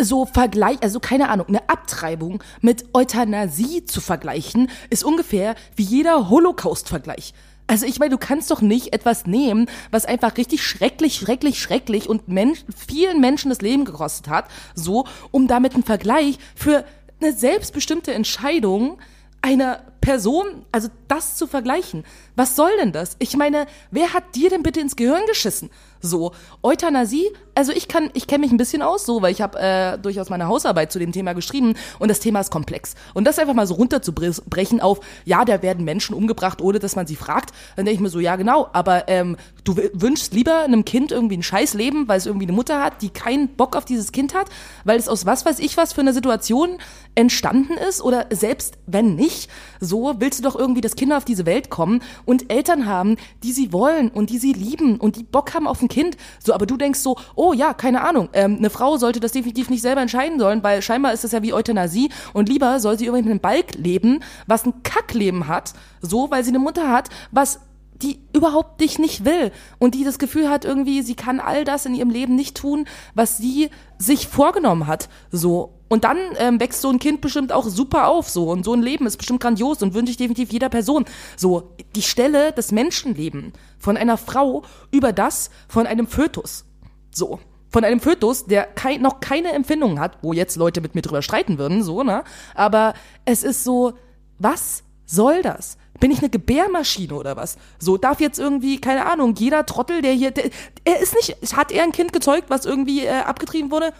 [0.00, 6.30] so Vergleich, also keine Ahnung, eine Abtreibung mit Euthanasie zu vergleichen, ist ungefähr wie jeder
[6.30, 7.34] Holocaust-Vergleich.
[7.66, 12.08] Also ich meine, du kannst doch nicht etwas nehmen, was einfach richtig schrecklich, schrecklich, schrecklich
[12.08, 16.84] und Mensch, vielen Menschen das Leben gekostet hat, so, um damit einen Vergleich für
[17.20, 18.98] eine selbstbestimmte Entscheidung
[19.40, 22.04] einer Person, also das zu vergleichen.
[22.36, 23.16] Was soll denn das?
[23.20, 25.70] Ich meine, wer hat dir denn bitte ins Gehirn geschissen?
[26.00, 29.60] So, Euthanasie, also ich kann, ich kenne mich ein bisschen aus, so, weil ich habe
[29.60, 32.96] äh, durchaus meine Hausarbeit zu dem Thema geschrieben und das Thema ist komplex.
[33.14, 37.06] Und das einfach mal so runterzubrechen auf, ja, da werden Menschen umgebracht, ohne dass man
[37.06, 40.84] sie fragt, dann denke ich mir so, ja genau, aber ähm, du wünschst lieber einem
[40.84, 43.84] Kind irgendwie ein scheiß Leben, weil es irgendwie eine Mutter hat, die keinen Bock auf
[43.84, 44.48] dieses Kind hat,
[44.82, 46.78] weil es aus was weiß ich was für einer Situation
[47.14, 49.48] entstanden ist oder selbst wenn nicht,
[49.82, 53.52] so willst du doch irgendwie, dass Kinder auf diese Welt kommen und Eltern haben, die
[53.52, 56.16] sie wollen und die sie lieben und die Bock haben auf ein Kind.
[56.42, 59.68] So, aber du denkst so, oh ja, keine Ahnung, ähm, eine Frau sollte das definitiv
[59.70, 63.06] nicht selber entscheiden sollen, weil scheinbar ist das ja wie Euthanasie und lieber soll sie
[63.06, 67.08] irgendwie mit einem Balk leben, was ein Kackleben hat, so, weil sie eine Mutter hat,
[67.32, 67.60] was
[68.02, 71.86] die überhaupt dich nicht will und die das Gefühl hat irgendwie, sie kann all das
[71.86, 75.74] in ihrem Leben nicht tun, was sie sich vorgenommen hat, so.
[75.92, 78.48] Und dann ähm, wächst so ein Kind bestimmt auch super auf, so.
[78.48, 81.04] Und so ein Leben ist bestimmt grandios und wünsche ich definitiv jeder Person.
[81.36, 86.64] So, die Stelle des Menschenleben von einer Frau über das von einem Fötus.
[87.10, 87.40] So.
[87.68, 91.20] Von einem Fötus, der kei noch keine Empfindungen hat, wo jetzt Leute mit mir drüber
[91.20, 92.24] streiten würden, so, ne?
[92.54, 92.94] Aber
[93.26, 93.92] es ist so,
[94.38, 95.76] was soll das?
[96.00, 97.58] Bin ich eine Gebärmaschine oder was?
[97.78, 100.48] So, darf jetzt irgendwie, keine Ahnung, jeder Trottel, der hier, der,
[100.84, 103.92] er ist nicht, hat er ein Kind gezeugt, was irgendwie äh, abgetrieben wurde?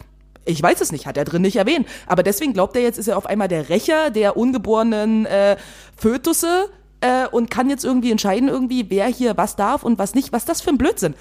[0.45, 1.87] Ich weiß es nicht, hat er drin nicht erwähnt.
[2.07, 5.57] Aber deswegen glaubt er jetzt, ist er auf einmal der Rächer der ungeborenen äh,
[5.97, 6.69] Fötusse
[7.01, 10.33] äh, und kann jetzt irgendwie entscheiden, irgendwie, wer hier was darf und was nicht.
[10.33, 11.15] Was ist das für ein Blödsinn?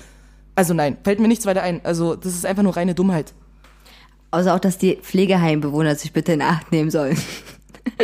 [0.56, 1.82] Also nein, fällt mir nichts weiter ein.
[1.84, 3.34] Also das ist einfach nur reine Dummheit.
[4.32, 7.18] Außer auch, dass die Pflegeheimbewohner sich bitte in Acht nehmen sollen.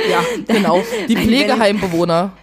[0.09, 0.81] Ja, genau.
[1.07, 2.33] Die Pflegeheimbewohner.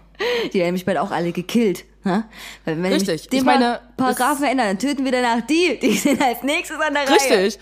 [0.53, 1.85] Die werden mich bald auch alle gekillt.
[2.05, 2.25] Ha?
[2.65, 3.23] Weil wenn Richtig.
[3.23, 5.79] ich den Ich meine, Paragraphen ändern, dann töten wir danach die.
[5.81, 7.17] Die sind als nächstes an der Reihe.
[7.17, 7.59] Richtig.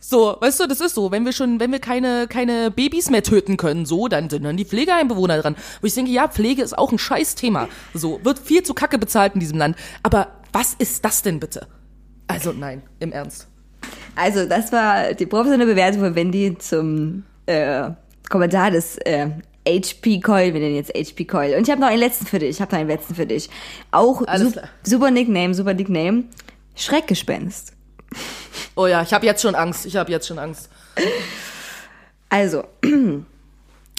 [0.00, 3.22] So, weißt du, das ist so, wenn wir schon, wenn wir keine, keine Babys mehr
[3.22, 5.56] töten können, so, dann sind dann die Pflegeheimbewohner dran.
[5.80, 7.68] Wo ich denke, ja, Pflege ist auch ein Scheißthema.
[7.94, 9.76] So, wird viel zu kacke bezahlt in diesem Land.
[10.02, 11.66] Aber was ist das denn bitte?
[12.28, 13.48] Also, nein, im Ernst.
[14.14, 17.90] Also, das war die professionelle Bewertung von Wendy zum äh,
[18.28, 19.30] Kommentar des äh,
[19.66, 20.54] HP Coil.
[20.54, 21.56] Wir nennen jetzt HP Coil.
[21.56, 22.50] Und ich habe noch einen letzten für dich.
[22.50, 23.50] Ich habe noch einen letzten für dich.
[23.90, 24.68] Auch klar.
[24.82, 26.24] super Nickname, super Nickname.
[26.74, 27.75] Schreckgespenst.
[28.74, 29.86] Oh ja, ich habe jetzt schon Angst.
[29.86, 30.68] Ich habe jetzt schon Angst.
[32.28, 32.64] Also,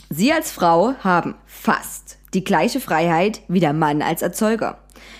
[0.09, 4.77] Sie als Frau haben fast die gleiche Freiheit wie der Mann als Erzeuger.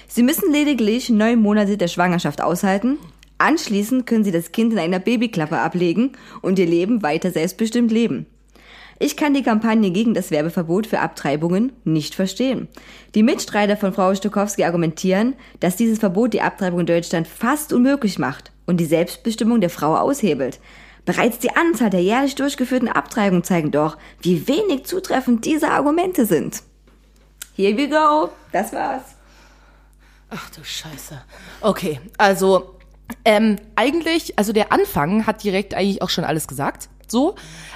[0.07, 2.97] Sie müssen lediglich neun Monate der Schwangerschaft aushalten.
[3.39, 8.27] Anschließend können Sie das Kind in einer Babyklappe ablegen und Ihr Leben weiter selbstbestimmt leben.
[8.99, 12.67] Ich kann die Kampagne gegen das Werbeverbot für Abtreibungen nicht verstehen.
[13.15, 18.17] Die Mitstreiter von Frau Stokowski argumentieren, dass dieses Verbot die Abtreibung in Deutschland fast unmöglich
[18.17, 20.59] macht und die Selbstbestimmung der Frau aushebelt.
[21.05, 26.61] Bereits die Anzahl der jährlich durchgeführten Abtreibungen zeigen doch, wie wenig zutreffend diese Argumente sind.
[27.55, 28.29] Here we go.
[28.51, 29.03] Das war's.
[30.29, 31.19] Ach du Scheiße.
[31.61, 32.77] Okay, also
[33.23, 36.89] ähm, eigentlich, also der Anfang hat direkt eigentlich auch schon alles gesagt.
[37.07, 37.35] So,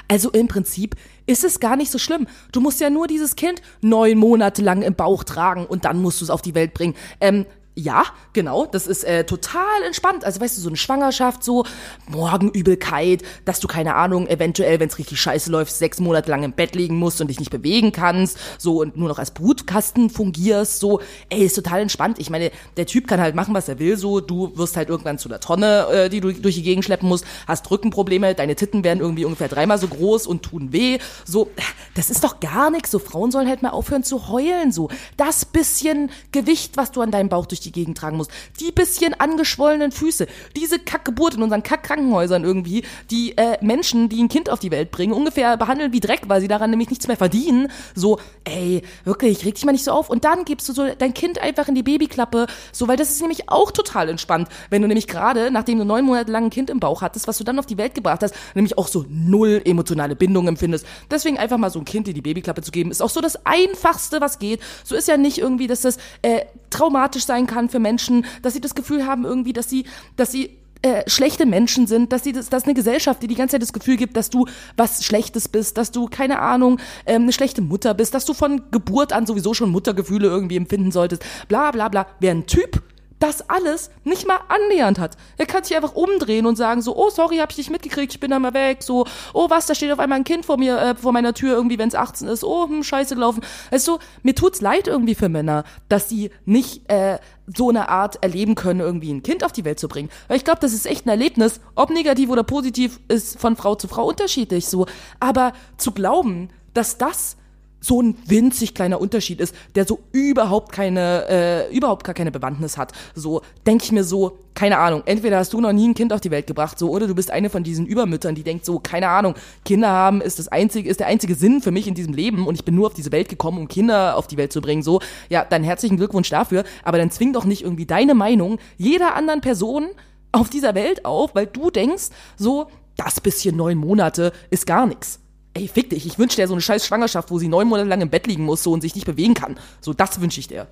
[0.10, 2.28] also im Prinzip ist es gar nicht so schlimm.
[2.52, 6.20] Du musst ja nur dieses Kind neun Monate lang im Bauch tragen und dann musst
[6.20, 6.96] du es auf die Welt bringen.
[7.22, 7.46] Ähm,
[7.82, 8.04] ja,
[8.34, 10.24] genau, das ist äh, total entspannt.
[10.24, 11.66] Also weißt du, so eine Schwangerschaft, so
[12.10, 16.54] Morgenübelkeit, dass du keine Ahnung, eventuell, wenn es richtig scheiße läuft, sechs Monate lang im
[16.54, 20.80] Bett liegen musst und dich nicht bewegen kannst, so und nur noch als Brutkasten fungierst,
[20.80, 22.20] so, ey, ist total entspannt.
[22.20, 25.18] Ich meine, der Typ kann halt machen, was er will, so, du wirst halt irgendwann
[25.18, 28.84] zu einer Tonne, äh, die du durch die Gegend schleppen musst, hast Rückenprobleme, deine Titten
[28.84, 31.50] werden irgendwie ungefähr dreimal so groß und tun weh, so,
[31.96, 32.92] das ist doch gar nichts.
[32.92, 34.90] So, Frauen sollen halt mal aufhören zu heulen, so.
[35.18, 39.14] Das bisschen Gewicht, was du an deinem Bauch durch die Gegend tragen musst, die bisschen
[39.14, 44.60] angeschwollenen Füße, diese Kackgeburt in unseren Kackkrankenhäusern irgendwie, die äh, Menschen, die ein Kind auf
[44.60, 47.70] die Welt bringen, ungefähr behandeln wie Dreck, weil sie daran nämlich nichts mehr verdienen.
[47.96, 50.10] So, ey, wirklich, reg dich mal nicht so auf.
[50.10, 53.22] Und dann gibst du so dein Kind einfach in die Babyklappe, so, weil das ist
[53.22, 56.70] nämlich auch total entspannt, wenn du nämlich gerade, nachdem du neun Monate lang ein Kind
[56.70, 59.62] im Bauch hattest, was du dann auf die Welt gebracht hast, nämlich auch so null
[59.66, 60.86] emotionale Bindung empfindest.
[61.10, 63.46] Deswegen einfach mal so ein Kind in die Babyklappe zu geben, ist auch so das
[63.46, 64.62] Einfachste, was geht.
[64.84, 68.62] So ist ja nicht irgendwie, dass das äh, traumatisch sein kann für Menschen, dass sie
[68.62, 69.86] das Gefühl haben irgendwie, dass sie,
[70.16, 73.54] dass sie äh, schlechte Menschen sind, dass sie das, dass eine Gesellschaft, die die ganze
[73.54, 74.48] Zeit das Gefühl gibt, dass du
[74.78, 78.64] was Schlechtes bist, dass du keine Ahnung ähm, eine schlechte Mutter bist, dass du von
[78.72, 82.08] Geburt an sowieso schon Muttergefühle irgendwie empfinden solltest, bla bla bla.
[82.20, 82.82] Wer ein Typ
[83.22, 85.16] das alles nicht mal annähernd hat.
[85.38, 88.20] Er kann sich einfach umdrehen und sagen so, oh sorry, hab ich nicht mitgekriegt, ich
[88.20, 90.78] bin da mal weg, so, oh was, da steht auf einmal ein Kind vor mir,
[90.80, 93.44] äh, vor meiner Tür irgendwie, wenn es 18 ist, oh, hm, scheiße gelaufen.
[93.70, 97.20] Also mir tut's leid irgendwie für Männer, dass sie nicht äh,
[97.56, 100.10] so eine Art erleben können, irgendwie ein Kind auf die Welt zu bringen.
[100.28, 103.76] Weil ich glaube, das ist echt ein Erlebnis, ob negativ oder positiv, ist von Frau
[103.76, 104.88] zu Frau unterschiedlich so.
[105.20, 107.38] Aber zu glauben, dass das
[107.82, 112.78] so ein winzig kleiner Unterschied ist, der so überhaupt keine, äh, überhaupt gar keine Bewandtnis
[112.78, 112.94] hat.
[113.16, 116.22] So denke ich mir so, keine Ahnung, entweder hast du noch nie ein Kind auf
[116.22, 119.08] die Welt gebracht, so, oder du bist eine von diesen Übermüttern, die denkt so, keine
[119.08, 119.34] Ahnung,
[119.66, 122.56] Kinder haben ist das einzige, ist der einzige Sinn für mich in diesem Leben und
[122.56, 124.84] ich bin nur auf diese Welt gekommen, um Kinder auf die Welt zu bringen.
[124.84, 129.16] So, ja, dann herzlichen Glückwunsch dafür, aber dann zwing doch nicht irgendwie deine Meinung jeder
[129.16, 129.88] anderen Person
[130.32, 132.68] auf dieser Welt auf, weil du denkst, so,
[132.98, 135.21] das bisschen neun Monate ist gar nichts
[135.54, 138.02] ey, fick dich, ich wünsche dir so eine scheiß Schwangerschaft, wo sie neun Monate lang
[138.02, 139.58] im Bett liegen muss so und sich nicht bewegen kann.
[139.82, 140.68] So, das wünsche ich dir.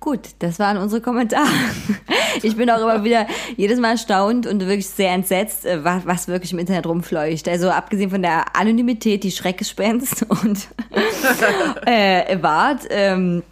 [0.00, 1.48] Gut, das waren unsere Kommentare.
[2.42, 3.26] Ich bin auch immer wieder
[3.56, 7.48] jedes Mal erstaunt und wirklich sehr entsetzt, äh, was, was wirklich im Internet rumfleucht.
[7.48, 10.68] Also abgesehen von der Anonymität, die Schreckgespenst und
[11.84, 13.42] äh, wart, ähm,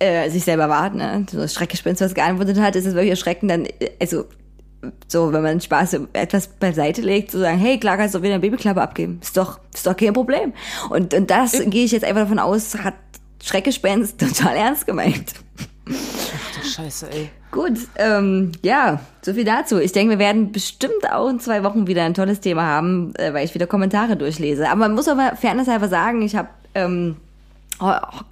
[0.00, 1.24] äh, sich selber wart, ne?
[1.30, 3.50] So Schreckgespenst, was geantwortet hat, ist es wirklich erschreckend.
[3.50, 4.24] Dann, äh, also
[5.08, 8.40] so, wenn man Spaß etwas beiseite legt, zu sagen, hey, klar kannst du wieder eine
[8.40, 9.20] Babyklappe abgeben.
[9.22, 10.52] Ist doch, ist doch kein Problem.
[10.90, 12.94] Und, und das ich gehe ich jetzt einfach davon aus, hat
[13.42, 15.34] Schreckgespenst total ernst gemeint.
[15.88, 17.30] Ach du Scheiße, ey.
[17.50, 19.78] Gut, ähm, ja, so viel dazu.
[19.78, 23.32] Ich denke, wir werden bestimmt auch in zwei Wochen wieder ein tolles Thema haben, äh,
[23.32, 24.68] weil ich wieder Kommentare durchlese.
[24.68, 27.16] Aber man muss aber fairnesshalber sagen, ich habe ähm,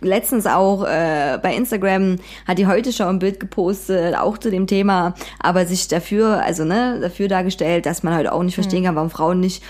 [0.01, 2.16] letztens auch äh, bei Instagram
[2.47, 6.64] hat die heute schon ein Bild gepostet, auch zu dem Thema, aber sich dafür, also
[6.64, 9.62] ne, dafür dargestellt, dass man halt auch nicht verstehen kann, warum Frauen nicht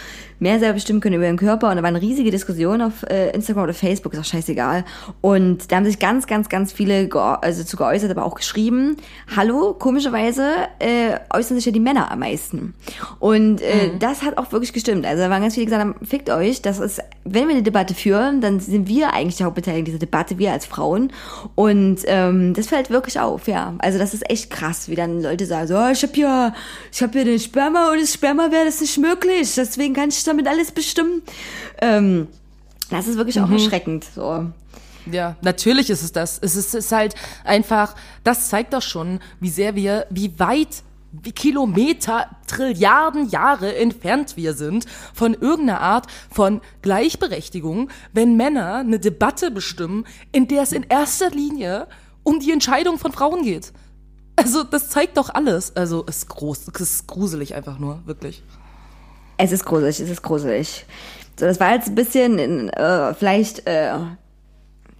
[0.42, 1.70] mehr selber bestimmen können über ihren Körper.
[1.70, 4.84] Und da war eine riesige Diskussion auf äh, Instagram oder Facebook, ist auch scheißegal.
[5.20, 7.08] Und da haben sich ganz, ganz, ganz viele
[7.40, 8.96] also zu geäußert, aber auch geschrieben,
[9.34, 12.74] hallo, komischerweise äh, äußern sich ja die Männer am meisten.
[13.20, 13.98] Und äh, mhm.
[14.00, 15.06] das hat auch wirklich gestimmt.
[15.06, 17.94] Also da waren ganz viele gesagt haben, fickt euch, das ist, wenn wir eine Debatte
[17.94, 21.12] führen, dann sind wir eigentlich die Hauptbeteiligten dieser Debatte, wir als Frauen.
[21.54, 23.74] Und ähm, das fällt wirklich auf, ja.
[23.78, 26.52] Also das ist echt krass, wie dann Leute sagen, so, oh, ich hab ja,
[26.90, 29.54] ich hab ja den Sperma und das Sperma wäre das nicht möglich.
[29.54, 31.22] Deswegen kann ich damit alles bestimmen.
[31.80, 32.28] Ähm,
[32.90, 33.54] das ist wirklich auch mhm.
[33.54, 34.06] erschreckend.
[34.14, 34.46] So.
[35.10, 36.38] Ja, natürlich ist es das.
[36.40, 37.14] Es ist, es ist halt
[37.44, 44.36] einfach, das zeigt doch schon, wie sehr wir, wie weit wie Kilometer, Trilliarden Jahre entfernt
[44.38, 50.72] wir sind von irgendeiner Art von Gleichberechtigung, wenn Männer eine Debatte bestimmen, in der es
[50.72, 51.86] in erster Linie
[52.22, 53.72] um die Entscheidung von Frauen geht.
[54.36, 55.76] Also, das zeigt doch alles.
[55.76, 58.42] Also, es ist groß, es ist gruselig einfach nur, wirklich.
[59.36, 60.86] Es ist gruselig, es ist gruselig.
[61.38, 63.94] So, das war jetzt ein bisschen, äh, vielleicht, äh,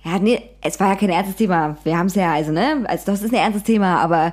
[0.04, 1.76] ja, nee, es war ja kein ernstes Thema.
[1.84, 4.32] Wir haben es ja, also, ne, also das ist ein ernstes Thema, aber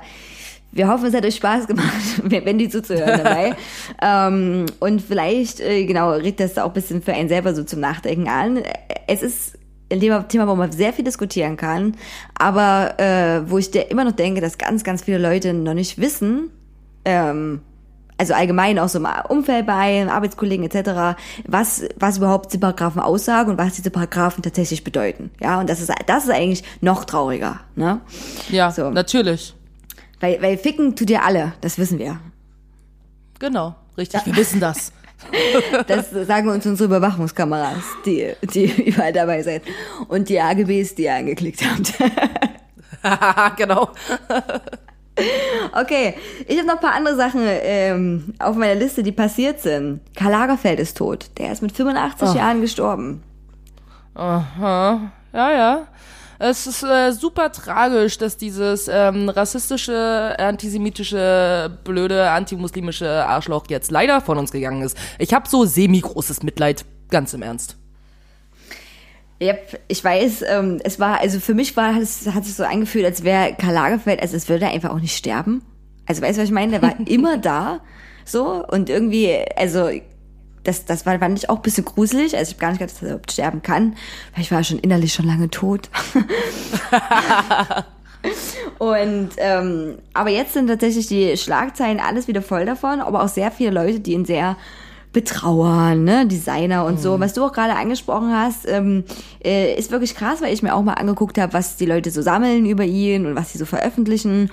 [0.72, 3.54] wir hoffen, es hat euch Spaß gemacht, wenn die zuzuhören dabei.
[4.02, 7.80] ähm, und vielleicht, äh, genau, regt das auch ein bisschen für einen selber so zum
[7.80, 8.62] Nachdenken an.
[9.06, 9.58] Es ist
[9.92, 11.96] ein Thema, Thema wo man sehr viel diskutieren kann,
[12.38, 16.50] aber äh, wo ich immer noch denke, dass ganz, ganz viele Leute noch nicht wissen,
[17.04, 17.60] ähm,
[18.20, 21.18] also allgemein auch so im Umfeld bei Arbeitskollegen etc.,
[21.48, 25.30] was, was überhaupt diese Paragraphen aussagen und was diese Paragraphen tatsächlich bedeuten.
[25.40, 27.60] Ja, und das ist, das ist eigentlich noch trauriger.
[27.76, 28.00] Ne?
[28.50, 28.90] Ja, So.
[28.90, 29.54] natürlich.
[30.20, 32.20] Weil, weil ficken tut ihr alle, das wissen wir.
[33.38, 34.26] Genau, richtig.
[34.26, 34.92] Wir wissen das.
[35.86, 39.62] Das sagen uns unsere Überwachungskameras, die, die überall dabei sind.
[40.08, 41.92] Und die AGBs, die ihr angeklickt habt.
[43.58, 43.90] genau.
[45.72, 46.14] Okay,
[46.46, 50.00] ich habe noch ein paar andere Sachen ähm, auf meiner Liste, die passiert sind.
[50.16, 51.30] Karl Lagerfeld ist tot.
[51.38, 53.22] Der ist mit 85 Jahren gestorben.
[54.14, 55.12] Aha.
[55.32, 55.86] Ja, ja.
[56.42, 64.22] Es ist äh, super tragisch, dass dieses ähm, rassistische, antisemitische, blöde, antimuslimische Arschloch jetzt leider
[64.22, 64.96] von uns gegangen ist.
[65.18, 67.76] Ich habe so semi-großes Mitleid, ganz im Ernst.
[69.42, 73.06] Yep, ich weiß, ähm, es war, also für mich war, es hat sich so angefühlt,
[73.06, 75.62] als wäre Karl Lagerfeld, also es würde er einfach auch nicht sterben.
[76.06, 76.72] Also weißt du, was ich meine?
[76.72, 77.80] Der war immer da,
[78.24, 79.90] so, und irgendwie, also,
[80.62, 82.36] das, das war, fand ich auch ein bisschen gruselig.
[82.36, 83.96] Also ich habe gar nicht gedacht, dass er überhaupt sterben kann.
[84.34, 85.88] Weil ich war schon innerlich schon lange tot.
[88.78, 93.50] Und ähm, aber jetzt sind tatsächlich die Schlagzeilen alles wieder voll davon, aber auch sehr
[93.50, 94.56] viele Leute, die ihn sehr
[95.12, 97.18] betrauern, ne, Designer und so.
[97.18, 99.04] Was du auch gerade angesprochen hast, ähm,
[99.44, 102.22] äh, ist wirklich krass, weil ich mir auch mal angeguckt habe, was die Leute so
[102.22, 104.50] sammeln über ihn und was sie so veröffentlichen.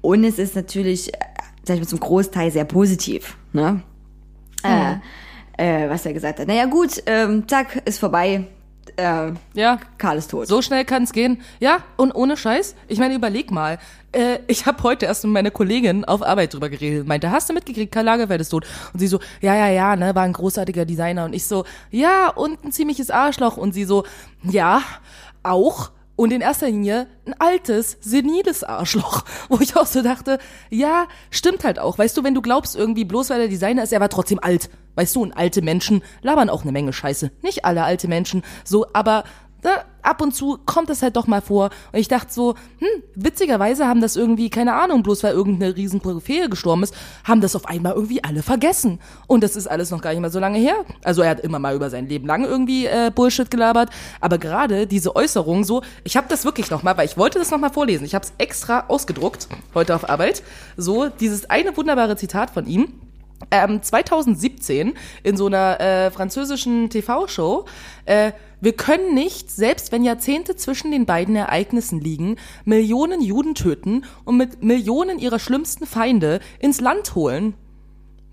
[0.00, 1.18] Und es ist natürlich, äh,
[1.64, 3.82] sag ich mal, zum Großteil sehr positiv, ne?
[4.64, 4.96] Äh,
[5.84, 6.48] äh, was er gesagt hat.
[6.48, 8.46] Naja, gut, ähm, zack, ist vorbei.
[8.96, 10.48] Äh, Ja, Karl ist tot.
[10.48, 11.40] So schnell kann's gehen.
[11.60, 13.78] Ja, und ohne Scheiß, ich meine, überleg mal.
[14.12, 17.06] Äh, ich habe heute erst mit meiner Kollegin auf Arbeit drüber geredet.
[17.06, 18.66] Meinte, hast du mitgekriegt, Karl Lagerfeld ist tot?
[18.92, 21.24] Und sie so, ja, ja, ja, ne, war ein großartiger Designer.
[21.24, 23.56] Und ich so, ja, und ein ziemliches Arschloch.
[23.56, 24.04] Und sie so,
[24.42, 24.82] ja,
[25.42, 25.90] auch.
[26.16, 29.24] Und in erster Linie ein altes, seniles Arschloch.
[29.48, 30.38] Wo ich auch so dachte,
[30.68, 31.96] ja, stimmt halt auch.
[31.96, 34.70] Weißt du, wenn du glaubst irgendwie, bloß weil er Designer ist, er war trotzdem alt.
[34.96, 37.30] Weißt du, und alte Menschen labern auch eine Menge Scheiße.
[37.42, 39.24] Nicht alle alte Menschen, so, aber
[39.62, 39.70] ne,
[40.02, 41.70] ab und zu kommt das halt doch mal vor.
[41.92, 46.02] Und ich dachte so, hm, witzigerweise haben das irgendwie, keine Ahnung, bloß weil irgendeine riesen
[46.02, 46.94] Koryphäe gestorben ist,
[47.24, 48.98] haben das auf einmal irgendwie alle vergessen.
[49.26, 50.84] Und das ist alles noch gar nicht mal so lange her.
[51.04, 53.90] Also er hat immer mal über sein Leben lang irgendwie äh, Bullshit gelabert.
[54.20, 57.50] Aber gerade diese Äußerung so, ich habe das wirklich noch mal, weil ich wollte das
[57.50, 58.04] noch mal vorlesen.
[58.04, 60.42] Ich habe es extra ausgedruckt heute auf Arbeit.
[60.76, 62.88] So dieses eine wunderbare Zitat von ihm
[63.50, 67.64] ähm, 2017 in so einer äh, französischen TV-Show,
[68.04, 74.04] äh, wir können nicht, selbst wenn Jahrzehnte zwischen den beiden Ereignissen liegen, Millionen Juden töten
[74.24, 77.54] und mit Millionen ihrer schlimmsten Feinde ins Land holen.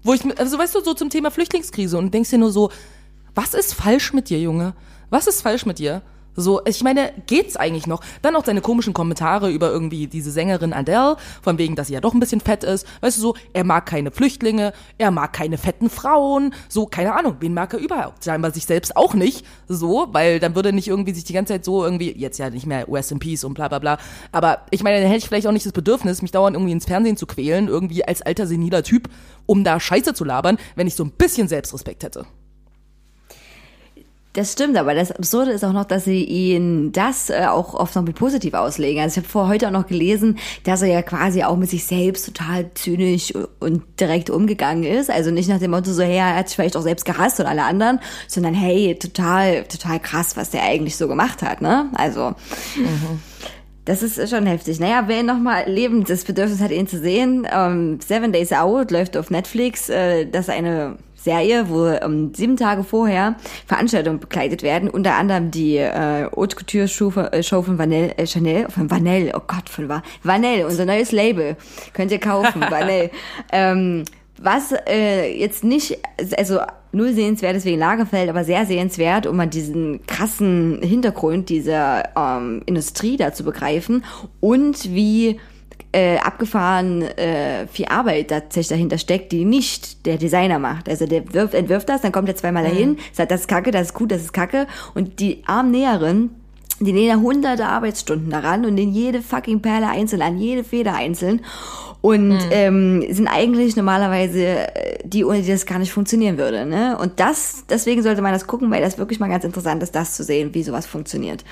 [0.03, 2.71] Wo ich, also weißt du, so zum Thema Flüchtlingskrise und denkst dir nur so,
[3.35, 4.73] was ist falsch mit dir, Junge?
[5.09, 6.01] Was ist falsch mit dir?
[6.39, 8.01] So, ich meine, geht's eigentlich noch?
[8.21, 11.99] Dann auch seine komischen Kommentare über irgendwie diese Sängerin Adele, von wegen, dass sie ja
[11.99, 12.85] doch ein bisschen fett ist.
[13.01, 17.37] Weißt du, so, er mag keine Flüchtlinge, er mag keine fetten Frauen, so, keine Ahnung,
[17.39, 18.23] wen mag er überhaupt?
[18.23, 21.65] Scheinbar sich selbst auch nicht, so, weil dann würde nicht irgendwie sich die ganze Zeit
[21.65, 23.97] so irgendwie, jetzt ja nicht mehr Rest in Peace und bla bla bla,
[24.31, 26.85] aber ich meine, dann hätte ich vielleicht auch nicht das Bedürfnis, mich dauernd irgendwie ins
[26.85, 29.09] Fernsehen zu quälen, irgendwie als alter seniler Typ,
[29.47, 32.27] um da Scheiße zu labern, wenn ich so ein bisschen Selbstrespekt hätte.
[34.37, 37.95] Das stimmt, aber das Absurde ist auch noch, dass sie ihn das äh, auch oft
[37.95, 39.01] noch mit positiv auslegen.
[39.01, 41.85] Also ich habe vor heute auch noch gelesen, dass er ja quasi auch mit sich
[41.85, 45.09] selbst total zynisch und direkt umgegangen ist.
[45.09, 47.47] Also nicht nach dem Motto so, hey, er hat sich vielleicht auch selbst gehasst und
[47.47, 51.89] alle anderen, sondern hey, total, total krass, was der eigentlich so gemacht hat, ne?
[51.95, 52.35] Also.
[53.85, 54.81] Das ist schon heftig.
[54.81, 59.15] Naja, wer nochmal lebend das Bedürfnis hat, ihn zu sehen, ähm, Seven Days Out läuft
[59.15, 59.87] auf Netflix.
[59.87, 60.97] Äh, das ist eine
[61.27, 64.89] Serie, wo ähm, sieben Tage vorher Veranstaltungen begleitet werden.
[64.89, 68.89] Unter anderem die äh, Haute Couture Show von, äh, Show von Vanel, äh, Chanel, von
[68.89, 71.57] Vanel, oh Gott, von Va- Vanel, unser neues Label.
[71.93, 73.09] Könnt ihr kaufen, Vanel.
[73.51, 74.05] Ähm,
[74.39, 75.97] was äh, jetzt nicht,
[76.37, 76.59] also
[76.93, 82.61] null sehenswert ist wegen Lagerfeld, aber sehr sehenswert, um mal diesen krassen Hintergrund dieser ähm,
[82.67, 84.05] Industrie da zu begreifen
[84.39, 85.39] und wie
[85.91, 90.89] äh, abgefahren äh, viel Arbeit tatsächlich dahinter steckt, die nicht der Designer macht.
[90.89, 93.87] Also der wirft, entwirft das, dann kommt er zweimal dahin, sagt, das ist kacke, das
[93.87, 96.29] ist gut, das ist kacke und die armen Näherin
[96.79, 100.93] die nähen da hunderte Arbeitsstunden daran und nähen jede fucking Perle einzeln an, jede Feder
[100.93, 101.41] einzeln.
[102.01, 106.65] Und ähm, sind eigentlich normalerweise äh, die, ohne die das gar nicht funktionieren würde.
[106.65, 106.95] Ne?
[106.97, 110.15] Und das, deswegen sollte man das gucken, weil das wirklich mal ganz interessant ist, das
[110.15, 111.43] zu sehen, wie sowas funktioniert.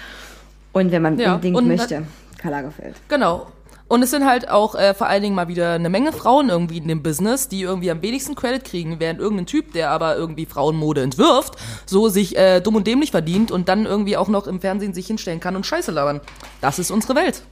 [0.72, 2.04] Und wenn man Ja, unbedingt möchte,
[2.38, 2.96] Karl Lagerfeld.
[3.10, 3.48] Genau.
[3.88, 6.78] Und es sind halt auch äh, vor allen Dingen mal wieder eine Menge Frauen irgendwie
[6.78, 10.46] in dem Business, die irgendwie am wenigsten Credit kriegen, während irgendein Typ, der aber irgendwie
[10.46, 11.56] Frauenmode entwirft,
[11.86, 15.06] so sich äh, dumm und dämlich verdient und dann irgendwie auch noch im Fernsehen sich
[15.08, 16.22] hinstellen kann und Scheiße labern.
[16.62, 17.44] Das ist unsere Welt.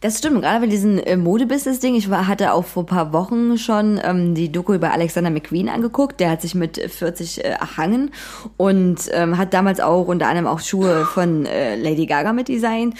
[0.00, 1.96] Das stimmt, gerade bei diesem äh, Modebusiness-Ding.
[1.96, 6.20] Ich war, hatte auch vor paar Wochen schon ähm, die Doku über Alexander McQueen angeguckt.
[6.20, 8.12] Der hat sich mit 40 äh, erhangen
[8.56, 12.94] und ähm, hat damals auch unter anderem auch Schuhe von äh, Lady Gaga mitdesignt.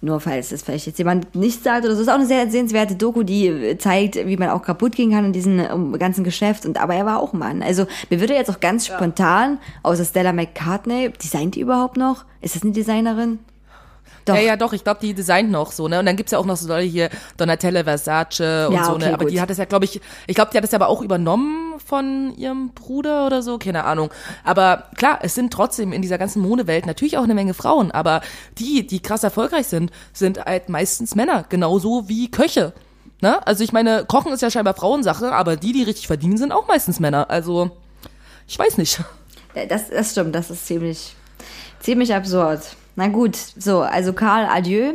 [0.00, 2.02] Nur falls das vielleicht jetzt jemand nicht sagt oder so.
[2.02, 5.24] ist auch eine sehr sehenswerte Doku, die äh, zeigt, wie man auch kaputt gehen kann
[5.24, 6.66] in diesem ähm, ganzen Geschäft.
[6.66, 7.62] Und aber er war auch ein Mann.
[7.62, 12.24] Also mir würde jetzt auch ganz spontan, außer Stella McCartney, designt die überhaupt noch?
[12.40, 13.40] Ist das eine Designerin?
[14.28, 14.34] Doch.
[14.34, 15.98] Ja, ja, doch, ich glaube, die designt noch so, ne?
[15.98, 19.06] Und dann gibt's ja auch noch so Leute hier, Donatella Versace und Ja, so, okay,
[19.06, 19.14] ne?
[19.14, 19.32] Aber gut.
[19.32, 22.34] die hat es ja, glaube ich, ich glaube, die hat es aber auch übernommen von
[22.36, 24.10] ihrem Bruder oder so, keine Ahnung.
[24.44, 28.20] Aber klar, es sind trotzdem in dieser ganzen Modewelt natürlich auch eine Menge Frauen, aber
[28.58, 32.72] die, die krass erfolgreich sind, sind halt meistens Männer, genauso wie Köche.
[33.20, 33.44] Ne?
[33.46, 36.68] Also ich meine, Kochen ist ja scheinbar Frauensache, aber die, die richtig verdienen, sind auch
[36.68, 37.30] meistens Männer.
[37.30, 37.70] Also,
[38.46, 39.00] ich weiß nicht.
[39.68, 41.16] Das, das stimmt, das ist ziemlich,
[41.80, 42.60] ziemlich absurd.
[42.98, 44.94] Na gut, so, also Karl, adieu.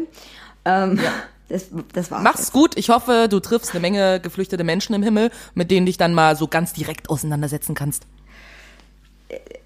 [0.65, 0.99] Ähm,
[1.47, 2.21] das, das war's.
[2.21, 2.77] Mach's gut.
[2.77, 6.35] Ich hoffe, du triffst eine Menge geflüchtete Menschen im Himmel, mit denen dich dann mal
[6.35, 8.03] so ganz direkt auseinandersetzen kannst.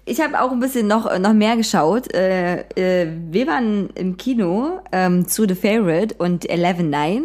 [0.04, 2.14] Ich habe auch ein bisschen noch, noch mehr geschaut.
[2.14, 7.22] Äh, äh, wir waren im Kino ähm, zu The Favorite und 11.9.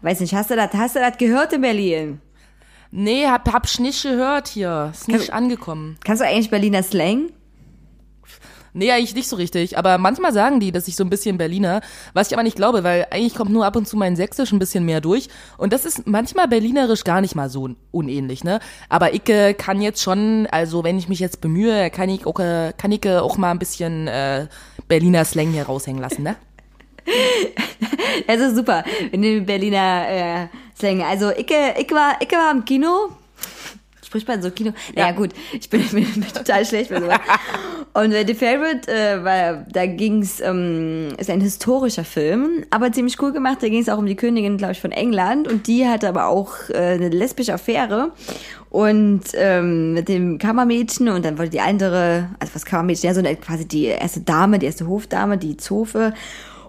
[0.00, 2.22] Weiß nicht, hast du das, hast du das gehört in Berlin?
[2.90, 4.92] Nee, hab, hab's nicht gehört hier.
[4.94, 5.98] Ist nicht angekommen.
[6.02, 7.28] Kannst du eigentlich Berliner Slang?
[8.74, 9.76] Nee, eigentlich nicht so richtig.
[9.76, 11.82] Aber manchmal sagen die, dass ich so ein bisschen Berliner,
[12.14, 14.58] was ich aber nicht glaube, weil eigentlich kommt nur ab und zu mein Sächsisch ein
[14.58, 15.28] bisschen mehr durch.
[15.58, 18.60] Und das ist manchmal berlinerisch gar nicht mal so unähnlich, ne?
[18.88, 22.72] Aber äh, kann jetzt schon, also wenn ich mich jetzt bemühe, kann ich auch, äh,
[22.76, 24.46] kann ich auch mal ein bisschen äh,
[24.88, 26.36] Berliner Slang hier raushängen lassen, ne?
[28.26, 30.46] Es ist super, in den Berliner äh,
[30.78, 31.02] Slang.
[31.02, 33.10] Also äh, ich, war, ich war im Kino.
[34.12, 34.72] Spricht man so Kino?
[34.94, 35.12] Naja Ja.
[35.14, 37.18] gut, ich bin, bin, bin total schlecht bei sowas.
[37.94, 43.20] Und äh, The Favorite, äh, war, da ging's, ähm, ist ein historischer Film, aber ziemlich
[43.22, 43.62] cool gemacht.
[43.62, 45.48] Da ging's auch um die Königin, glaube ich, von England.
[45.48, 48.12] Und die hatte aber auch äh, eine lesbische Affäre.
[48.68, 53.20] Und ähm, mit dem Kammermädchen und dann wollte die andere, also was Kammermädchen, ja, so
[53.20, 56.12] eine, quasi die erste Dame, die erste Hofdame, die Zofe.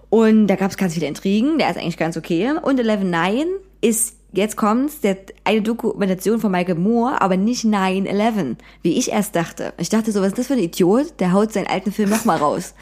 [0.08, 2.52] Und da gab es ganz viele Intrigen, der ist eigentlich ganz okay.
[2.62, 3.44] Und 11.9
[3.82, 9.36] ist, jetzt kommt's, der, eine Dokumentation von Michael Moore, aber nicht 9-11, wie ich erst
[9.36, 9.72] dachte.
[9.78, 11.20] Ich dachte so, was ist das für ein Idiot?
[11.20, 12.74] Der haut seinen alten Film nochmal raus.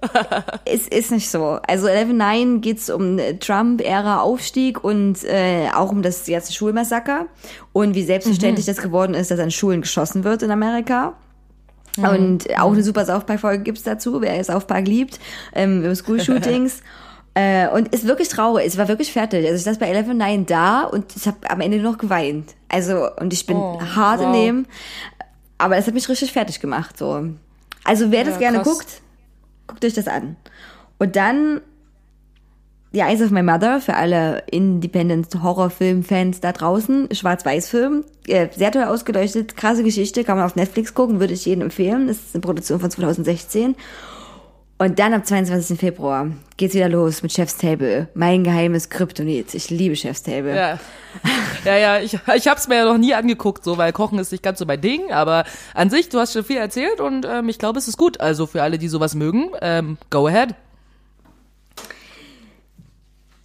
[0.64, 1.58] es ist nicht so.
[1.66, 7.26] Also 11.9 geht's um äh, Trump-Ära-Aufstieg und äh, auch um das ganze Schulmassaker
[7.72, 11.14] und wie selbstverständlich das geworden ist, dass an Schulen geschossen wird in Amerika.
[11.96, 15.18] Und auch eine super South Park-Folge gibt's dazu, wer South Park liebt,
[15.54, 16.82] ähm, über School-Shootings.
[17.38, 18.66] äh, und ist wirklich traurig.
[18.66, 19.44] Ich war wirklich fertig.
[19.44, 22.54] Also ich saß bei 11.9 da und ich habe am Ende noch geweint.
[22.68, 24.34] Also, und ich bin Oh, hart in wow.
[24.34, 24.66] dem.
[25.58, 26.96] Aber das hat mich richtig fertig gemacht.
[26.96, 27.24] So.
[27.84, 28.66] Also wer das Ja, gerne krass.
[28.68, 28.86] guckt,
[29.66, 30.36] guckt euch das an.
[30.98, 31.60] Und dann
[32.92, 37.08] The Eyes of My Mother für alle Independent-Horrorfilm-Fans da draußen.
[37.12, 38.04] Schwarz-Weiß-Film.
[38.26, 39.56] Äh, sehr toll ausgeleuchtet.
[39.56, 40.24] Krasse Geschichte.
[40.24, 41.20] Kann man auf Netflix gucken.
[41.20, 42.06] Würde ich jedem empfehlen.
[42.08, 43.76] Das ist eine Produktion von 2016.
[44.78, 45.78] Und dann am 22.
[45.78, 48.08] Februar geht's wieder los mit Chef's Table.
[48.12, 49.54] Mein geheimes Kryptonit.
[49.54, 50.54] Ich liebe Chef's Table.
[50.54, 50.78] Ja,
[51.64, 54.32] ja, ja ich, ich habe es mir ja noch nie angeguckt, so, weil Kochen ist
[54.32, 57.48] nicht ganz so mein Ding, aber an sich, du hast schon viel erzählt und ähm,
[57.48, 58.20] ich glaube, es ist gut.
[58.20, 60.54] Also für alle, die sowas mögen, ähm, go ahead.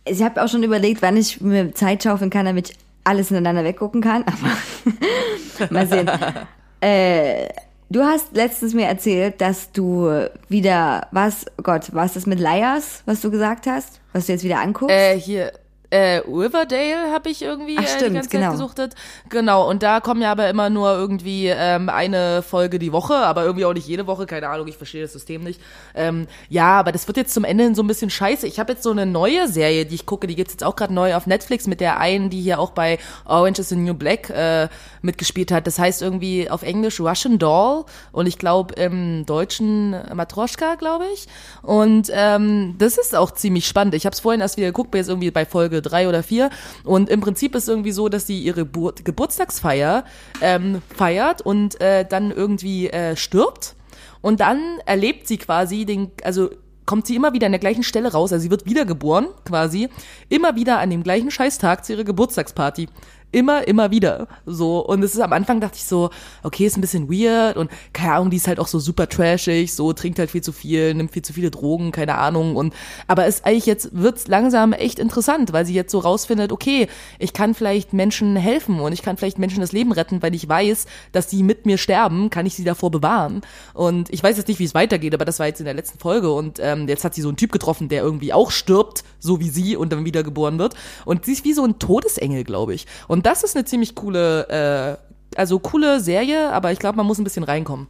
[0.03, 3.63] Ich habe auch schon überlegt, wann ich mir Zeit schaufeln kann, damit ich alles ineinander
[3.63, 4.23] weggucken kann.
[4.23, 6.09] Aber mal sehen.
[6.81, 7.47] äh,
[7.91, 10.09] du hast letztens mir erzählt, dass du
[10.49, 14.43] wieder was, oh Gott, was das mit Liars, was du gesagt hast, was du jetzt
[14.43, 14.95] wieder anguckst?
[14.95, 15.51] Äh, hier,
[15.91, 18.43] äh, Riverdale habe ich irgendwie Ach, äh, stimmt, die ganze genau.
[18.45, 18.95] Zeit gesuchtet.
[19.29, 23.43] Genau, und da kommen ja aber immer nur irgendwie ähm, eine Folge die Woche, aber
[23.43, 25.61] irgendwie auch nicht jede Woche, keine Ahnung, ich verstehe das System nicht.
[25.93, 28.47] Ähm, ja, aber das wird jetzt zum Ende hin so ein bisschen scheiße.
[28.47, 30.93] Ich habe jetzt so eine neue Serie, die ich gucke, die gibt's jetzt auch gerade
[30.93, 34.29] neu auf Netflix mit der einen, die hier auch bei Orange is the New Black
[34.29, 34.69] äh,
[35.01, 35.67] mitgespielt hat.
[35.67, 37.83] Das heißt irgendwie auf Englisch Russian Doll
[38.13, 41.27] und ich glaube im Deutschen Matroschka, glaube ich.
[41.61, 43.93] Und ähm, das ist auch ziemlich spannend.
[43.93, 46.49] Ich habe es vorhin erst wieder geguckt, bin jetzt irgendwie bei Folge drei oder vier.
[46.83, 50.05] Und im Prinzip ist irgendwie so, dass sie ihre Gebur Geburtstagsfeier
[50.41, 53.75] ähm, feiert und äh, dann irgendwie äh, stirbt.
[54.21, 56.49] Und dann erlebt sie quasi den, also
[56.85, 59.89] kommt sie immer wieder an der gleichen Stelle raus, also sie wird wiedergeboren quasi,
[60.29, 62.87] immer wieder an dem gleichen Scheißtag zu ihrer Geburtstagsparty.
[63.31, 64.27] Immer, immer wieder.
[64.45, 64.79] So.
[64.85, 66.09] Und es ist am Anfang dachte ich so,
[66.43, 69.73] okay, ist ein bisschen weird und keine Ahnung, die ist halt auch so super trashig,
[69.73, 72.55] so trinkt halt viel zu viel, nimmt viel zu viele Drogen, keine Ahnung.
[72.55, 72.73] Und
[73.07, 76.87] aber ist eigentlich jetzt wird's langsam echt interessant, weil sie jetzt so rausfindet, okay,
[77.19, 80.47] ich kann vielleicht Menschen helfen und ich kann vielleicht Menschen das Leben retten, weil ich
[80.47, 83.41] weiß, dass die mit mir sterben, kann ich sie davor bewahren.
[83.73, 85.99] Und ich weiß jetzt nicht, wie es weitergeht, aber das war jetzt in der letzten
[85.99, 89.39] Folge und ähm, jetzt hat sie so einen Typ getroffen, der irgendwie auch stirbt, so
[89.39, 90.75] wie sie und dann wieder geboren wird.
[91.05, 92.87] Und sie ist wie so ein Todesengel, glaube ich.
[93.07, 94.97] Und das ist eine ziemlich coole,
[95.35, 97.87] äh, also coole Serie, aber ich glaube, man muss ein bisschen reinkommen.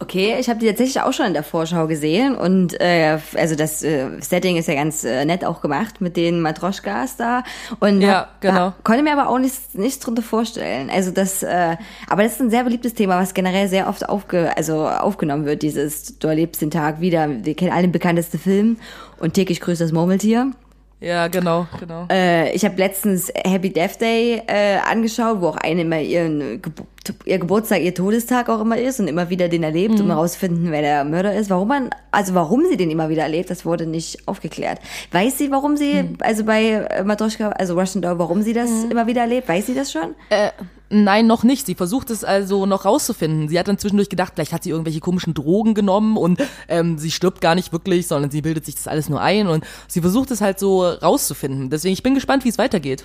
[0.00, 3.82] Okay, ich habe die tatsächlich auch schon in der Vorschau gesehen und äh, also das
[3.84, 7.44] äh, Setting ist ja ganz äh, nett auch gemacht mit den Matroschkas da
[7.78, 8.54] und Ja, hab- genau.
[8.54, 10.90] da, konnte mir aber auch nichts, nichts drunter vorstellen.
[10.90, 11.76] Also das, äh,
[12.08, 15.62] aber das ist ein sehr beliebtes Thema, was generell sehr oft aufge, also aufgenommen wird.
[15.62, 17.28] Dieses Du erlebst den Tag wieder.
[17.44, 18.78] Wir kennen alle den bekanntesten Film
[19.20, 20.50] und täglich grüßt das Murmeltier.
[21.04, 22.06] Ja, genau, genau.
[22.10, 26.86] Äh, ich habe letztens Happy Death Day äh, angeschaut, wo auch eine immer ihren Gebo
[27.26, 30.80] ihr Geburtstag, ihr Todestag auch immer ist und immer wieder den erlebt, um herauszufinden, wer
[30.80, 31.50] der Mörder ist.
[31.50, 34.78] Warum man, also warum sie den immer wieder erlebt, das wurde nicht aufgeklärt.
[35.12, 39.06] Weiß sie, warum sie, also bei äh, Matroschka, also Russian Doll, warum sie das immer
[39.06, 39.48] wieder erlebt?
[39.48, 40.14] Weiß sie das schon?
[40.30, 40.50] Äh,
[40.90, 41.66] nein, noch nicht.
[41.66, 43.48] Sie versucht es also noch rauszufinden.
[43.48, 47.10] Sie hat dann zwischendurch gedacht, vielleicht hat sie irgendwelche komischen Drogen genommen und ähm, sie
[47.10, 50.30] stirbt gar nicht wirklich, sondern sie bildet sich das alles nur ein und sie versucht
[50.30, 51.70] es halt so rauszufinden.
[51.70, 53.04] Deswegen, ich bin gespannt, wie es weitergeht.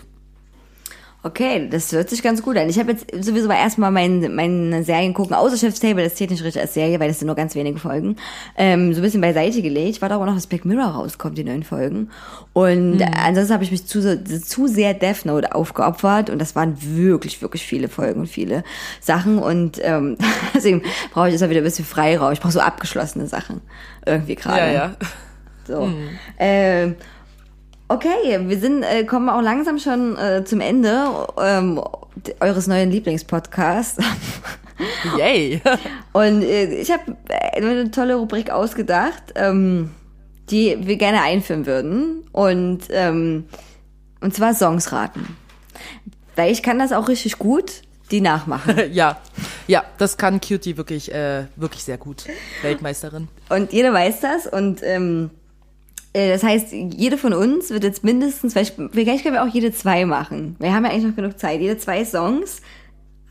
[1.22, 2.70] Okay, das hört sich ganz gut an.
[2.70, 6.30] Ich habe jetzt sowieso mal erstmal mein, meine Serien gucken, außer Chef's Table, das zählt
[6.30, 8.16] nicht richtig als Serie, weil das sind nur ganz wenige Folgen,
[8.56, 9.90] ähm, so ein bisschen beiseite gelegt.
[9.98, 12.10] Ich warte aber noch, dass Black Mirror rauskommt, die neuen Folgen.
[12.54, 16.78] Und äh, ansonsten habe ich mich zu, zu sehr Death Note aufgeopfert und das waren
[16.80, 18.64] wirklich, wirklich viele Folgen und viele
[19.02, 20.16] Sachen und ähm,
[20.54, 22.32] deswegen brauche ich jetzt mal wieder ein bisschen Freiraum.
[22.32, 23.60] Ich brauche so abgeschlossene Sachen
[24.06, 24.60] irgendwie gerade.
[24.60, 24.96] Ja, ja.
[25.68, 25.90] So.
[26.40, 26.96] Ähm,
[27.90, 31.82] okay, wir sind, äh, kommen auch langsam schon äh, zum Ende ähm,
[32.40, 34.04] eures neuen Lieblingspodcasts.
[35.18, 35.62] Yay.
[36.14, 39.92] Und äh, ich habe eine tolle Rubrik ausgedacht, ähm,
[40.50, 42.24] die wir gerne einführen würden.
[42.32, 43.46] Und, ähm,
[44.22, 45.36] und zwar Songs raten.
[46.36, 47.82] Weil ich kann das auch richtig gut,
[48.12, 48.80] die nachmachen.
[48.94, 49.20] ja.
[49.68, 52.26] Ja, das kann Cutie wirklich, äh, wirklich sehr gut.
[52.62, 53.28] Weltmeisterin.
[53.50, 55.49] Und jeder weiß das und ähm, äh,
[56.14, 60.06] das heißt, jede von uns wird jetzt mindestens, vielleicht, vielleicht können wir auch jede zwei
[60.06, 60.56] machen.
[60.60, 61.62] Wir haben ja eigentlich noch genug Zeit.
[61.62, 62.62] Jede zwei Songs,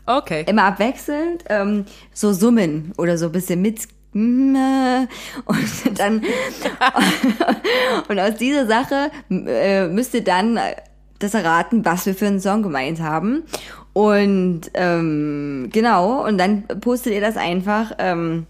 [0.06, 0.44] Okay.
[0.48, 5.08] immer abwechselnd, ähm, so summen oder so ein bisschen mit und
[5.96, 6.22] dann
[8.08, 10.58] und aus dieser Sache äh, müsst ihr dann
[11.18, 13.42] das erraten, was wir für einen Song gemeint haben.
[13.92, 18.46] Und ähm, genau, und dann postet ihr das einfach ähm,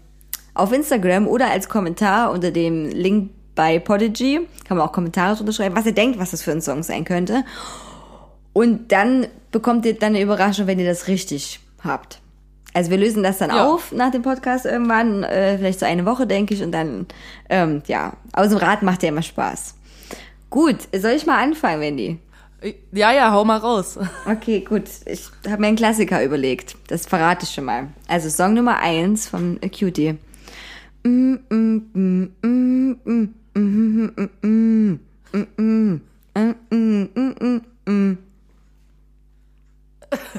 [0.53, 4.39] auf Instagram oder als Kommentar unter dem Link bei Podigy.
[4.63, 7.03] Kann man auch Kommentare drunter schreiben, was ihr denkt, was das für ein Song sein
[7.03, 7.43] könnte.
[8.53, 12.21] Und dann bekommt ihr dann eine Überraschung, wenn ihr das richtig habt.
[12.73, 13.65] Also wir lösen das dann Ja.
[13.67, 17.05] auf nach dem Podcast irgendwann, äh, vielleicht so eine Woche, denke ich, und dann,
[17.49, 19.75] ähm, ja, aus dem Rad macht ja immer Spaß.
[20.49, 22.17] Gut, soll ich mal anfangen, Wendy?
[22.93, 23.99] Ja, ja, hau mal raus.
[24.25, 24.83] Okay, gut.
[25.05, 26.77] Ich habe mir einen Klassiker überlegt.
[26.87, 27.87] Das verrate ich schon mal.
[28.07, 30.15] Also Song Nummer eins von äh, Cutie.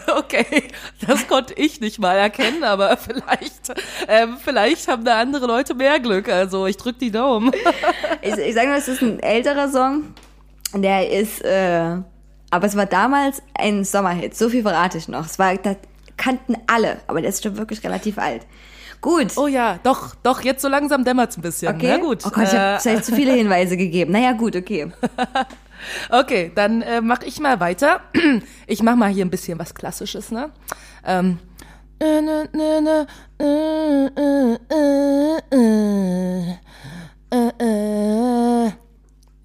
[0.06, 0.64] Okay,
[1.06, 3.72] das konnte ich nicht mal erkennen, aber vielleicht,
[4.08, 6.28] ähm, vielleicht haben da andere Leute mehr Glück.
[6.28, 7.52] Also ich drück die Daumen.
[8.22, 10.14] Ich, ich sage nur, es ist ein älterer Song.
[10.74, 11.96] Der ist, äh,
[12.50, 14.36] aber es war damals ein Sommerhit.
[14.36, 15.24] So viel verrate ich noch.
[15.24, 15.76] Es war, das
[16.18, 18.46] kannten alle, aber der ist schon wirklich relativ alt.
[19.00, 19.36] Gut.
[19.36, 21.74] Oh ja, doch, doch, jetzt so langsam dämmert's ein bisschen.
[21.74, 21.88] Okay.
[21.88, 22.22] Na gut.
[22.26, 24.12] Oh Gott, ich habe Äh, vielleicht zu viele Hinweise gegeben.
[24.12, 24.90] Naja, gut, okay.
[26.10, 28.02] Okay, dann äh, mache ich mal weiter.
[28.66, 30.50] Ich mache mal hier ein bisschen was Klassisches, ne?
[31.06, 31.38] Ähm.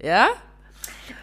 [0.02, 0.28] Ja,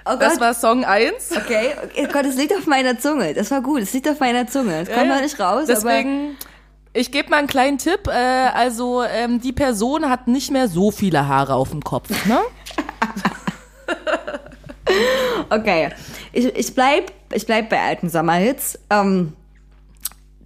[0.05, 1.31] Oh das war Song 1.
[1.37, 1.75] Okay.
[1.97, 3.33] Oh Gott, es liegt auf meiner Zunge.
[3.33, 3.79] Das war gut.
[3.81, 4.81] Es liegt auf meiner Zunge.
[4.81, 5.21] Es kommt Ja, noch ja.
[5.21, 6.35] nicht raus, aber Deswegen,
[6.93, 8.07] ich gebe mal einen kleinen Tipp.
[8.07, 12.39] Äh, also, ähm, die Person hat nicht mehr so viele Haare auf dem Kopf, ne?
[15.49, 15.89] okay.
[16.31, 18.79] Ich, ich bleib, ich bleib bei alten Sommerhits.
[18.89, 19.33] Ähm,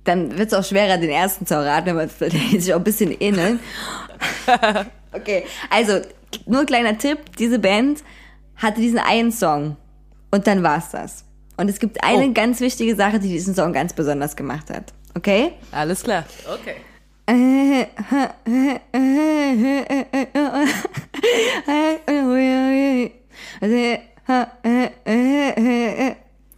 [0.03, 2.09] dann wird es auch schwerer, den ersten zu erraten, wenn man
[2.59, 3.59] sich auch ein bisschen ähneln.
[5.11, 5.99] okay, also
[6.45, 8.03] nur ein kleiner Tipp: Diese Band
[8.55, 9.75] hatte diesen einen Song
[10.31, 11.25] und dann war's das.
[11.57, 12.33] Und es gibt eine Oh.
[12.33, 14.93] ganz wichtige Sache, die diesen Song ganz besonders gemacht hat.
[15.17, 15.53] Okay?
[15.71, 16.25] Alles klar.
[16.45, 16.75] Okay.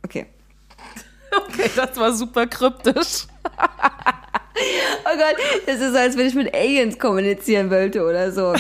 [0.03, 0.25] Okay.
[1.95, 3.27] war super kryptisch.
[5.05, 5.35] Oh Gott,
[5.65, 8.53] das ist so, als wenn ich mit Aliens kommunizieren wollte oder so.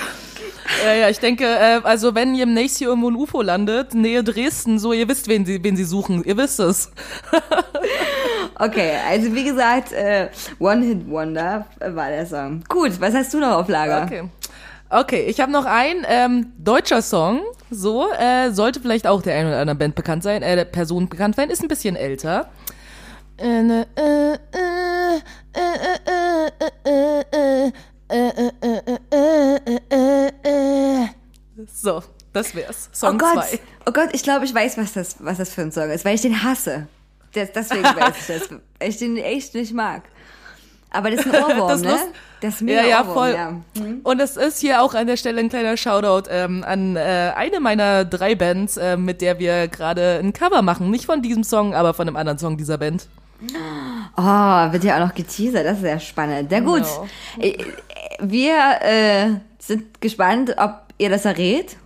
[0.85, 3.93] Ja, ja, ich denke, äh, also wenn ihr im nächsten Jahr irgendwo ein UFO landet,
[3.93, 6.23] Nähe Dresden, so, ihr wisst, wen sie, wen sie suchen.
[6.23, 6.91] Ihr wisst es.
[8.61, 10.27] Okay, also wie gesagt, äh,
[10.59, 12.61] One Hit Wonder war der Song.
[12.67, 14.03] Gut, was hast du noch auf Lager?
[14.03, 14.23] Okay.
[14.89, 17.39] Okay, ich habe noch einen ähm, deutscher Song.
[17.71, 21.07] So äh, sollte vielleicht auch der einen oder anderen Band bekannt sein, äh, der Person
[21.07, 21.49] bekannt sein.
[21.49, 22.49] Ist ein bisschen älter.
[23.37, 24.37] Äh, ne, äh, äh,
[31.73, 32.01] So,
[32.33, 32.89] das wär's.
[32.93, 33.59] Oh Song Gott, 2.
[33.87, 36.15] oh Gott, ich glaube, ich weiß, was das, was das für ein Song ist, weil
[36.15, 36.87] ich den hasse.
[37.33, 40.03] Das, deswegen weiß ich das, weil ich den echt nicht mag.
[40.91, 41.91] Aber das ist ein Ohrwurm, Das ne?
[41.91, 42.07] Lust-
[42.41, 43.29] Das ist mega Ja, ja, Ohrwurm, voll.
[43.33, 43.53] ja.
[44.03, 47.59] Und es ist hier auch an der Stelle ein kleiner Shoutout ähm, an äh, eine
[47.59, 50.89] meiner drei Bands, äh, mit der wir gerade ein Cover machen.
[50.89, 53.07] Nicht von diesem Song, aber von einem anderen Song dieser Band.
[54.17, 56.51] Oh, wird ja auch noch geteasert, das ist sehr spannend.
[56.51, 57.07] Ja gut, Genau.
[57.39, 57.57] Äh,
[58.21, 59.29] wir äh,
[59.59, 61.77] sind gespannt, ob ihr das errät,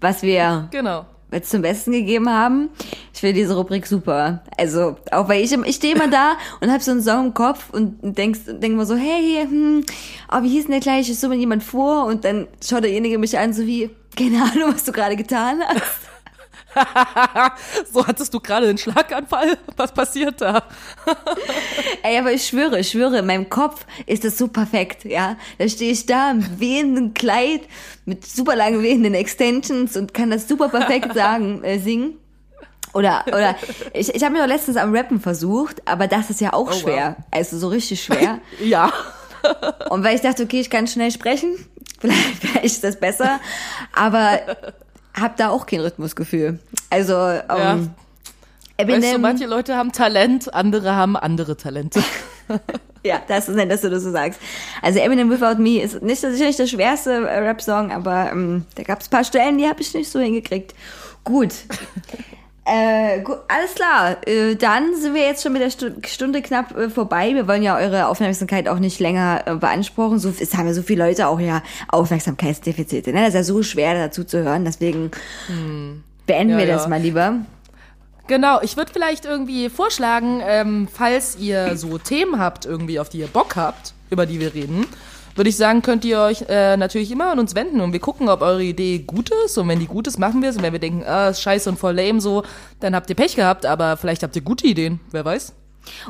[0.00, 1.04] was wir Genau.
[1.30, 2.70] jetzt zum Besten gegeben haben.
[3.12, 4.42] Ich finde diese Rubrik super.
[4.56, 7.68] Also, auch weil ich, ich stehe immer da und habe so einen Song im Kopf
[7.70, 9.84] und denkst, denk mal so, hey, hm,
[10.32, 11.10] oh, wie hieß denn der gleich?
[11.10, 12.06] Ist so jemand vor?
[12.06, 16.11] Und dann schaut derjenige mich an, so wie, keine Ahnung, was du gerade getan hast.
[17.92, 19.58] So hattest du gerade den Schlaganfall?
[19.76, 20.62] Was passiert da?
[22.02, 25.36] Ey, aber ich schwöre, ich schwöre, in meinem Kopf ist das so perfekt, ja.
[25.58, 27.62] Da stehe ich da im wehenden Kleid
[28.04, 32.18] mit super lang wehenden Extensions und kann das super perfekt sagen, äh, singen.
[32.94, 33.56] Oder, oder,
[33.94, 36.74] ich, ich habe mir doch letztens am Rappen versucht, aber das ist ja auch Oh,
[36.74, 37.16] schwer.
[37.30, 38.38] Also so richtig schwer.
[38.62, 38.92] Ja.
[39.88, 41.54] Und weil ich dachte, okay, ich kann schnell sprechen,
[42.00, 43.40] vielleicht, vielleicht ist das besser,
[43.94, 44.40] aber
[45.18, 46.58] hab da auch kein Rhythmusgefühl.
[46.90, 47.78] Also, ähm, Ja.
[48.78, 52.02] Eminem, Weißt du, manche Leute haben Talent, andere haben andere Talente.
[53.04, 54.38] Ja, das ist nett, dass du das so sagst.
[54.80, 59.00] Also Eminem Without Me ist nicht sicherlich der schwerste äh, Rap-Song, aber ähm, da gab
[59.00, 60.72] es paar Stellen, die habe ich nicht so hingekriegt.
[61.24, 61.52] Gut.
[62.64, 64.16] Äh, gut, alles klar.
[64.26, 67.34] Äh, dann sind wir jetzt schon mit der Stu Stunde knapp äh, vorbei.
[67.34, 70.20] Wir wollen ja eure Aufmerksamkeit auch nicht länger äh, beanspruchen.
[70.20, 73.12] So, es haben ja so viele Leute auch ja Aufmerksamkeitsdefizite.
[73.12, 73.20] Ne?
[73.20, 74.64] Das ist ja so schwer dazu zu hören.
[74.64, 75.10] Deswegen
[76.26, 76.88] beenden Ja, wir das ja.
[76.88, 77.34] mal lieber.
[78.28, 83.18] Genau, ich würde vielleicht irgendwie vorschlagen, ähm, falls ihr so Themen habt, irgendwie, auf die
[83.18, 84.86] ihr Bock habt, über die wir reden,
[85.34, 88.28] würde ich sagen, könnt ihr euch äh, natürlich immer an uns wenden und wir gucken,
[88.28, 89.56] ob eure Idee gut ist.
[89.58, 90.56] Und wenn die gut ist, machen wir es.
[90.56, 92.42] Und wenn wir denken, ah, ist scheiße und voll lame so,
[92.80, 95.52] dann habt ihr Pech gehabt, aber vielleicht habt ihr gute Ideen, wer weiß.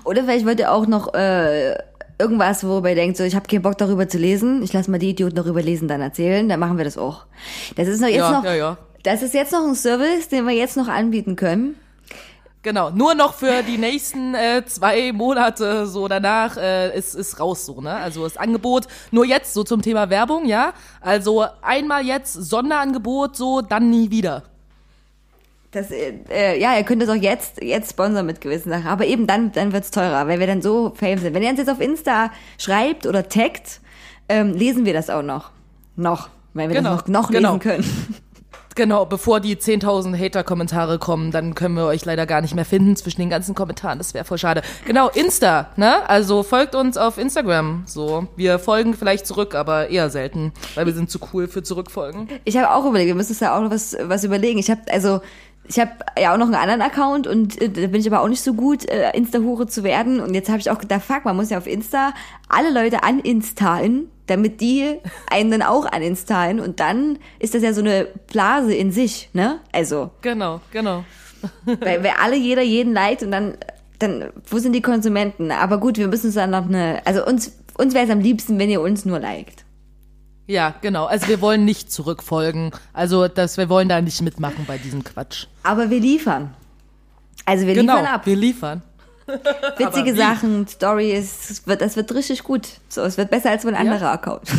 [0.05, 1.75] Oder vielleicht wollt ihr auch noch äh,
[2.18, 4.62] irgendwas, worüber ihr denkt, so ich habe keinen Bock darüber zu lesen.
[4.62, 6.49] Ich lasse mal die Idioten darüber lesen, dann erzählen.
[6.49, 7.27] Dann machen wir das auch.
[7.77, 8.45] Das ist noch jetzt Ja, noch.
[8.45, 8.79] ja, ja.
[9.03, 11.75] Das ist jetzt noch ein Service, den wir jetzt noch anbieten können.
[12.63, 17.67] Genau, nur noch für die nächsten äh, zwei Monate so danach äh, ist ist raus
[17.67, 17.93] so, ne?
[17.97, 20.73] Also das Angebot nur jetzt so zum Thema Werbung, ja?
[21.01, 24.45] Also einmal jetzt Sonderangebot so, dann nie wieder.
[25.73, 28.87] Das, äh, äh, ja, ihr könnt es auch jetzt, jetzt sponsern mit gewissen Sachen.
[28.87, 31.35] Aber eben dann, dann wird's teurer, weil wir dann so fame sind.
[31.35, 33.81] Wenn ihr uns jetzt auf Insta schreibt oder taggt,
[34.29, 35.51] ähm, lesen wir das auch noch.
[35.97, 36.29] Noch.
[36.55, 37.55] Weil wir Genau, das noch, noch genau.
[37.55, 38.19] lesen können.
[38.75, 42.97] Genau, bevor die 10.000 Hater-Kommentare kommen, dann können wir euch leider gar nicht mehr finden
[42.97, 43.99] zwischen den ganzen Kommentaren.
[43.99, 44.62] Das wäre voll schade.
[44.87, 46.09] Genau, Insta, ne?
[46.09, 47.85] Also folgt uns auf Instagram.
[47.87, 52.29] So, wir folgen vielleicht zurück, aber eher selten, weil wir sind zu cool für zurückfolgen.
[52.45, 54.59] Ich habe auch überlegt, wir müssen uns da auch noch was, was überlegen.
[54.59, 55.20] Ich habe also
[55.68, 58.29] ich habe ja auch noch einen anderen Account und äh, da bin ich aber auch
[58.29, 60.20] nicht so gut, äh, Insta-Hure zu werden.
[60.20, 62.12] Und jetzt habe ich auch gedacht, fuck, man muss ja auf Insta
[62.49, 64.99] alle Leute uninstallen, damit die
[65.30, 66.61] einen dann auch uninstallen.
[66.61, 69.61] Und dann ist das ja so eine Blase in sich, ne?
[69.72, 71.05] Also, Genau, genau.
[71.64, 73.55] weil, weil alle, jeder jeden liked und dann,
[73.99, 75.51] dann, wo sind die Konsumenten?
[75.51, 78.59] Aber gut, wir müssen uns dann noch eine, also uns, uns wäre es am liebsten,
[78.59, 79.64] wenn ihr uns nur liked.
[80.47, 81.07] Ja, genau.
[81.07, 82.72] Also wir wollen nicht zurückfolgen.
[82.93, 85.47] Also das, wir wollen da nicht mitmachen bei diesem Quatsch.
[85.62, 86.53] Aber wir liefern.
[87.47, 88.26] Also wir Genau, liefern ab.
[88.26, 88.83] wir liefern.
[89.77, 90.14] Witzige?
[90.14, 92.68] Sachen, Stories, es wird, das wird richtig gut.
[92.89, 94.49] So, es wird besser als mein anderer Account.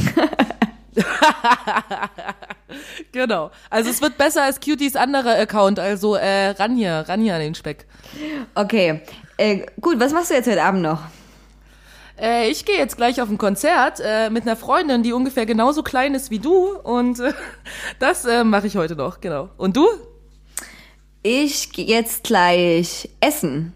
[3.11, 3.51] Genau.
[3.69, 5.79] Also es wird besser als Cuties anderer Account.
[5.79, 7.85] Also äh, ran hier, ran hier an den Speck.
[8.55, 9.01] Okay,
[9.37, 10.99] äh, gut, was machst du jetzt heute Abend noch?
[12.19, 15.83] Äh, ich gehe jetzt gleich auf ein Konzert äh, mit einer Freundin, die ungefähr genauso
[15.83, 16.75] klein ist wie du.
[16.77, 17.33] Und äh,
[17.99, 19.49] das äh, mache ich heute noch, genau.
[19.57, 19.87] Und du?
[21.23, 23.73] Ich gehe jetzt gleich essen.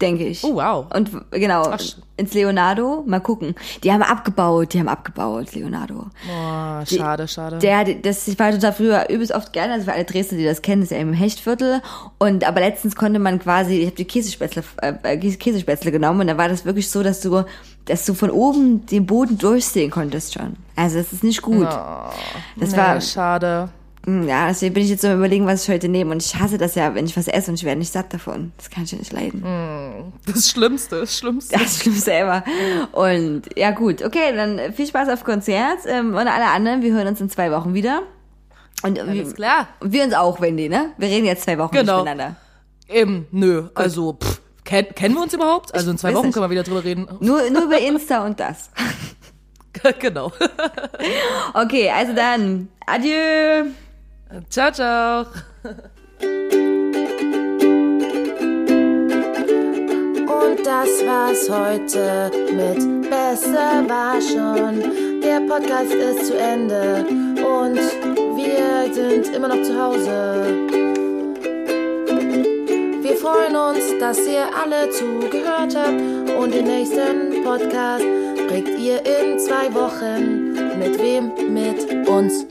[0.00, 0.42] Denke ich.
[0.44, 0.86] Oh, wow.
[0.94, 1.80] Und genau, Ach,
[2.16, 3.54] ins Leonardo, mal gucken.
[3.82, 6.06] Die haben abgebaut, die haben abgebaut, Leonardo.
[6.28, 7.58] Oh, schade, schade.
[7.58, 10.62] Der, das, ich war total früher übelst oft gerne, also für alle Dresdner, die das
[10.62, 11.82] kennen, ist ja im Hechtviertel.
[12.18, 16.36] Und aber letztens konnte man quasi, ich habe die Käsespätzle, äh, Käsespätzle genommen und da
[16.36, 17.44] war das wirklich so, dass du,
[17.86, 20.56] dass du von oben den Boden durchsehen konntest schon.
[20.76, 21.66] Also das ist nicht gut.
[21.66, 23.70] das nee, war, schade.
[24.06, 26.10] Hm, ja, deswegen bin ich jetzt so überlegen, was ich heute nehme.
[26.12, 28.52] Und ich hasse das ja, wenn ich was esse und ich werde nicht satt davon.
[28.56, 29.42] Das kann ich ja nicht leiden.
[30.26, 31.58] Das Schlimmste, das Schlimmste.
[31.58, 32.42] Das Schlimmste ever.
[32.92, 35.80] Und ja gut, okay, dann viel Spaß auf Konzert.
[35.86, 38.02] Ähm, und alle anderen, wir hören uns in zwei Wochen wieder.
[38.82, 39.68] Und Alles klar.
[39.80, 40.92] und wir uns auch, Wendy, ne?
[40.96, 42.02] Wir reden jetzt zwei Wochen Genau.
[42.02, 42.36] nicht miteinander.
[42.88, 43.68] Eben, nö.
[43.74, 45.74] Also, pff, kenn, kennen wir uns überhaupt?
[45.74, 46.34] Also in zwei Wochen nicht.
[46.34, 47.06] können wir wieder drüber reden.
[47.20, 48.70] Nur, nur über Insta und das.
[49.98, 50.32] genau.
[51.52, 53.70] Okay, also dann, adieu.
[54.48, 55.26] Ciao, ciao.
[60.42, 65.20] Und das war's heute mit Besser war schon.
[65.20, 67.04] Der Podcast ist zu Ende
[67.44, 67.80] und
[68.36, 70.44] wir sind immer noch zu Hause.
[73.02, 76.00] Wir freuen uns, dass ihr alle zugehört habt
[76.38, 78.04] und den nächsten Podcast
[78.48, 80.52] kriegt ihr in zwei Wochen.
[80.78, 81.32] Mit wem?
[81.52, 82.46] Mit uns.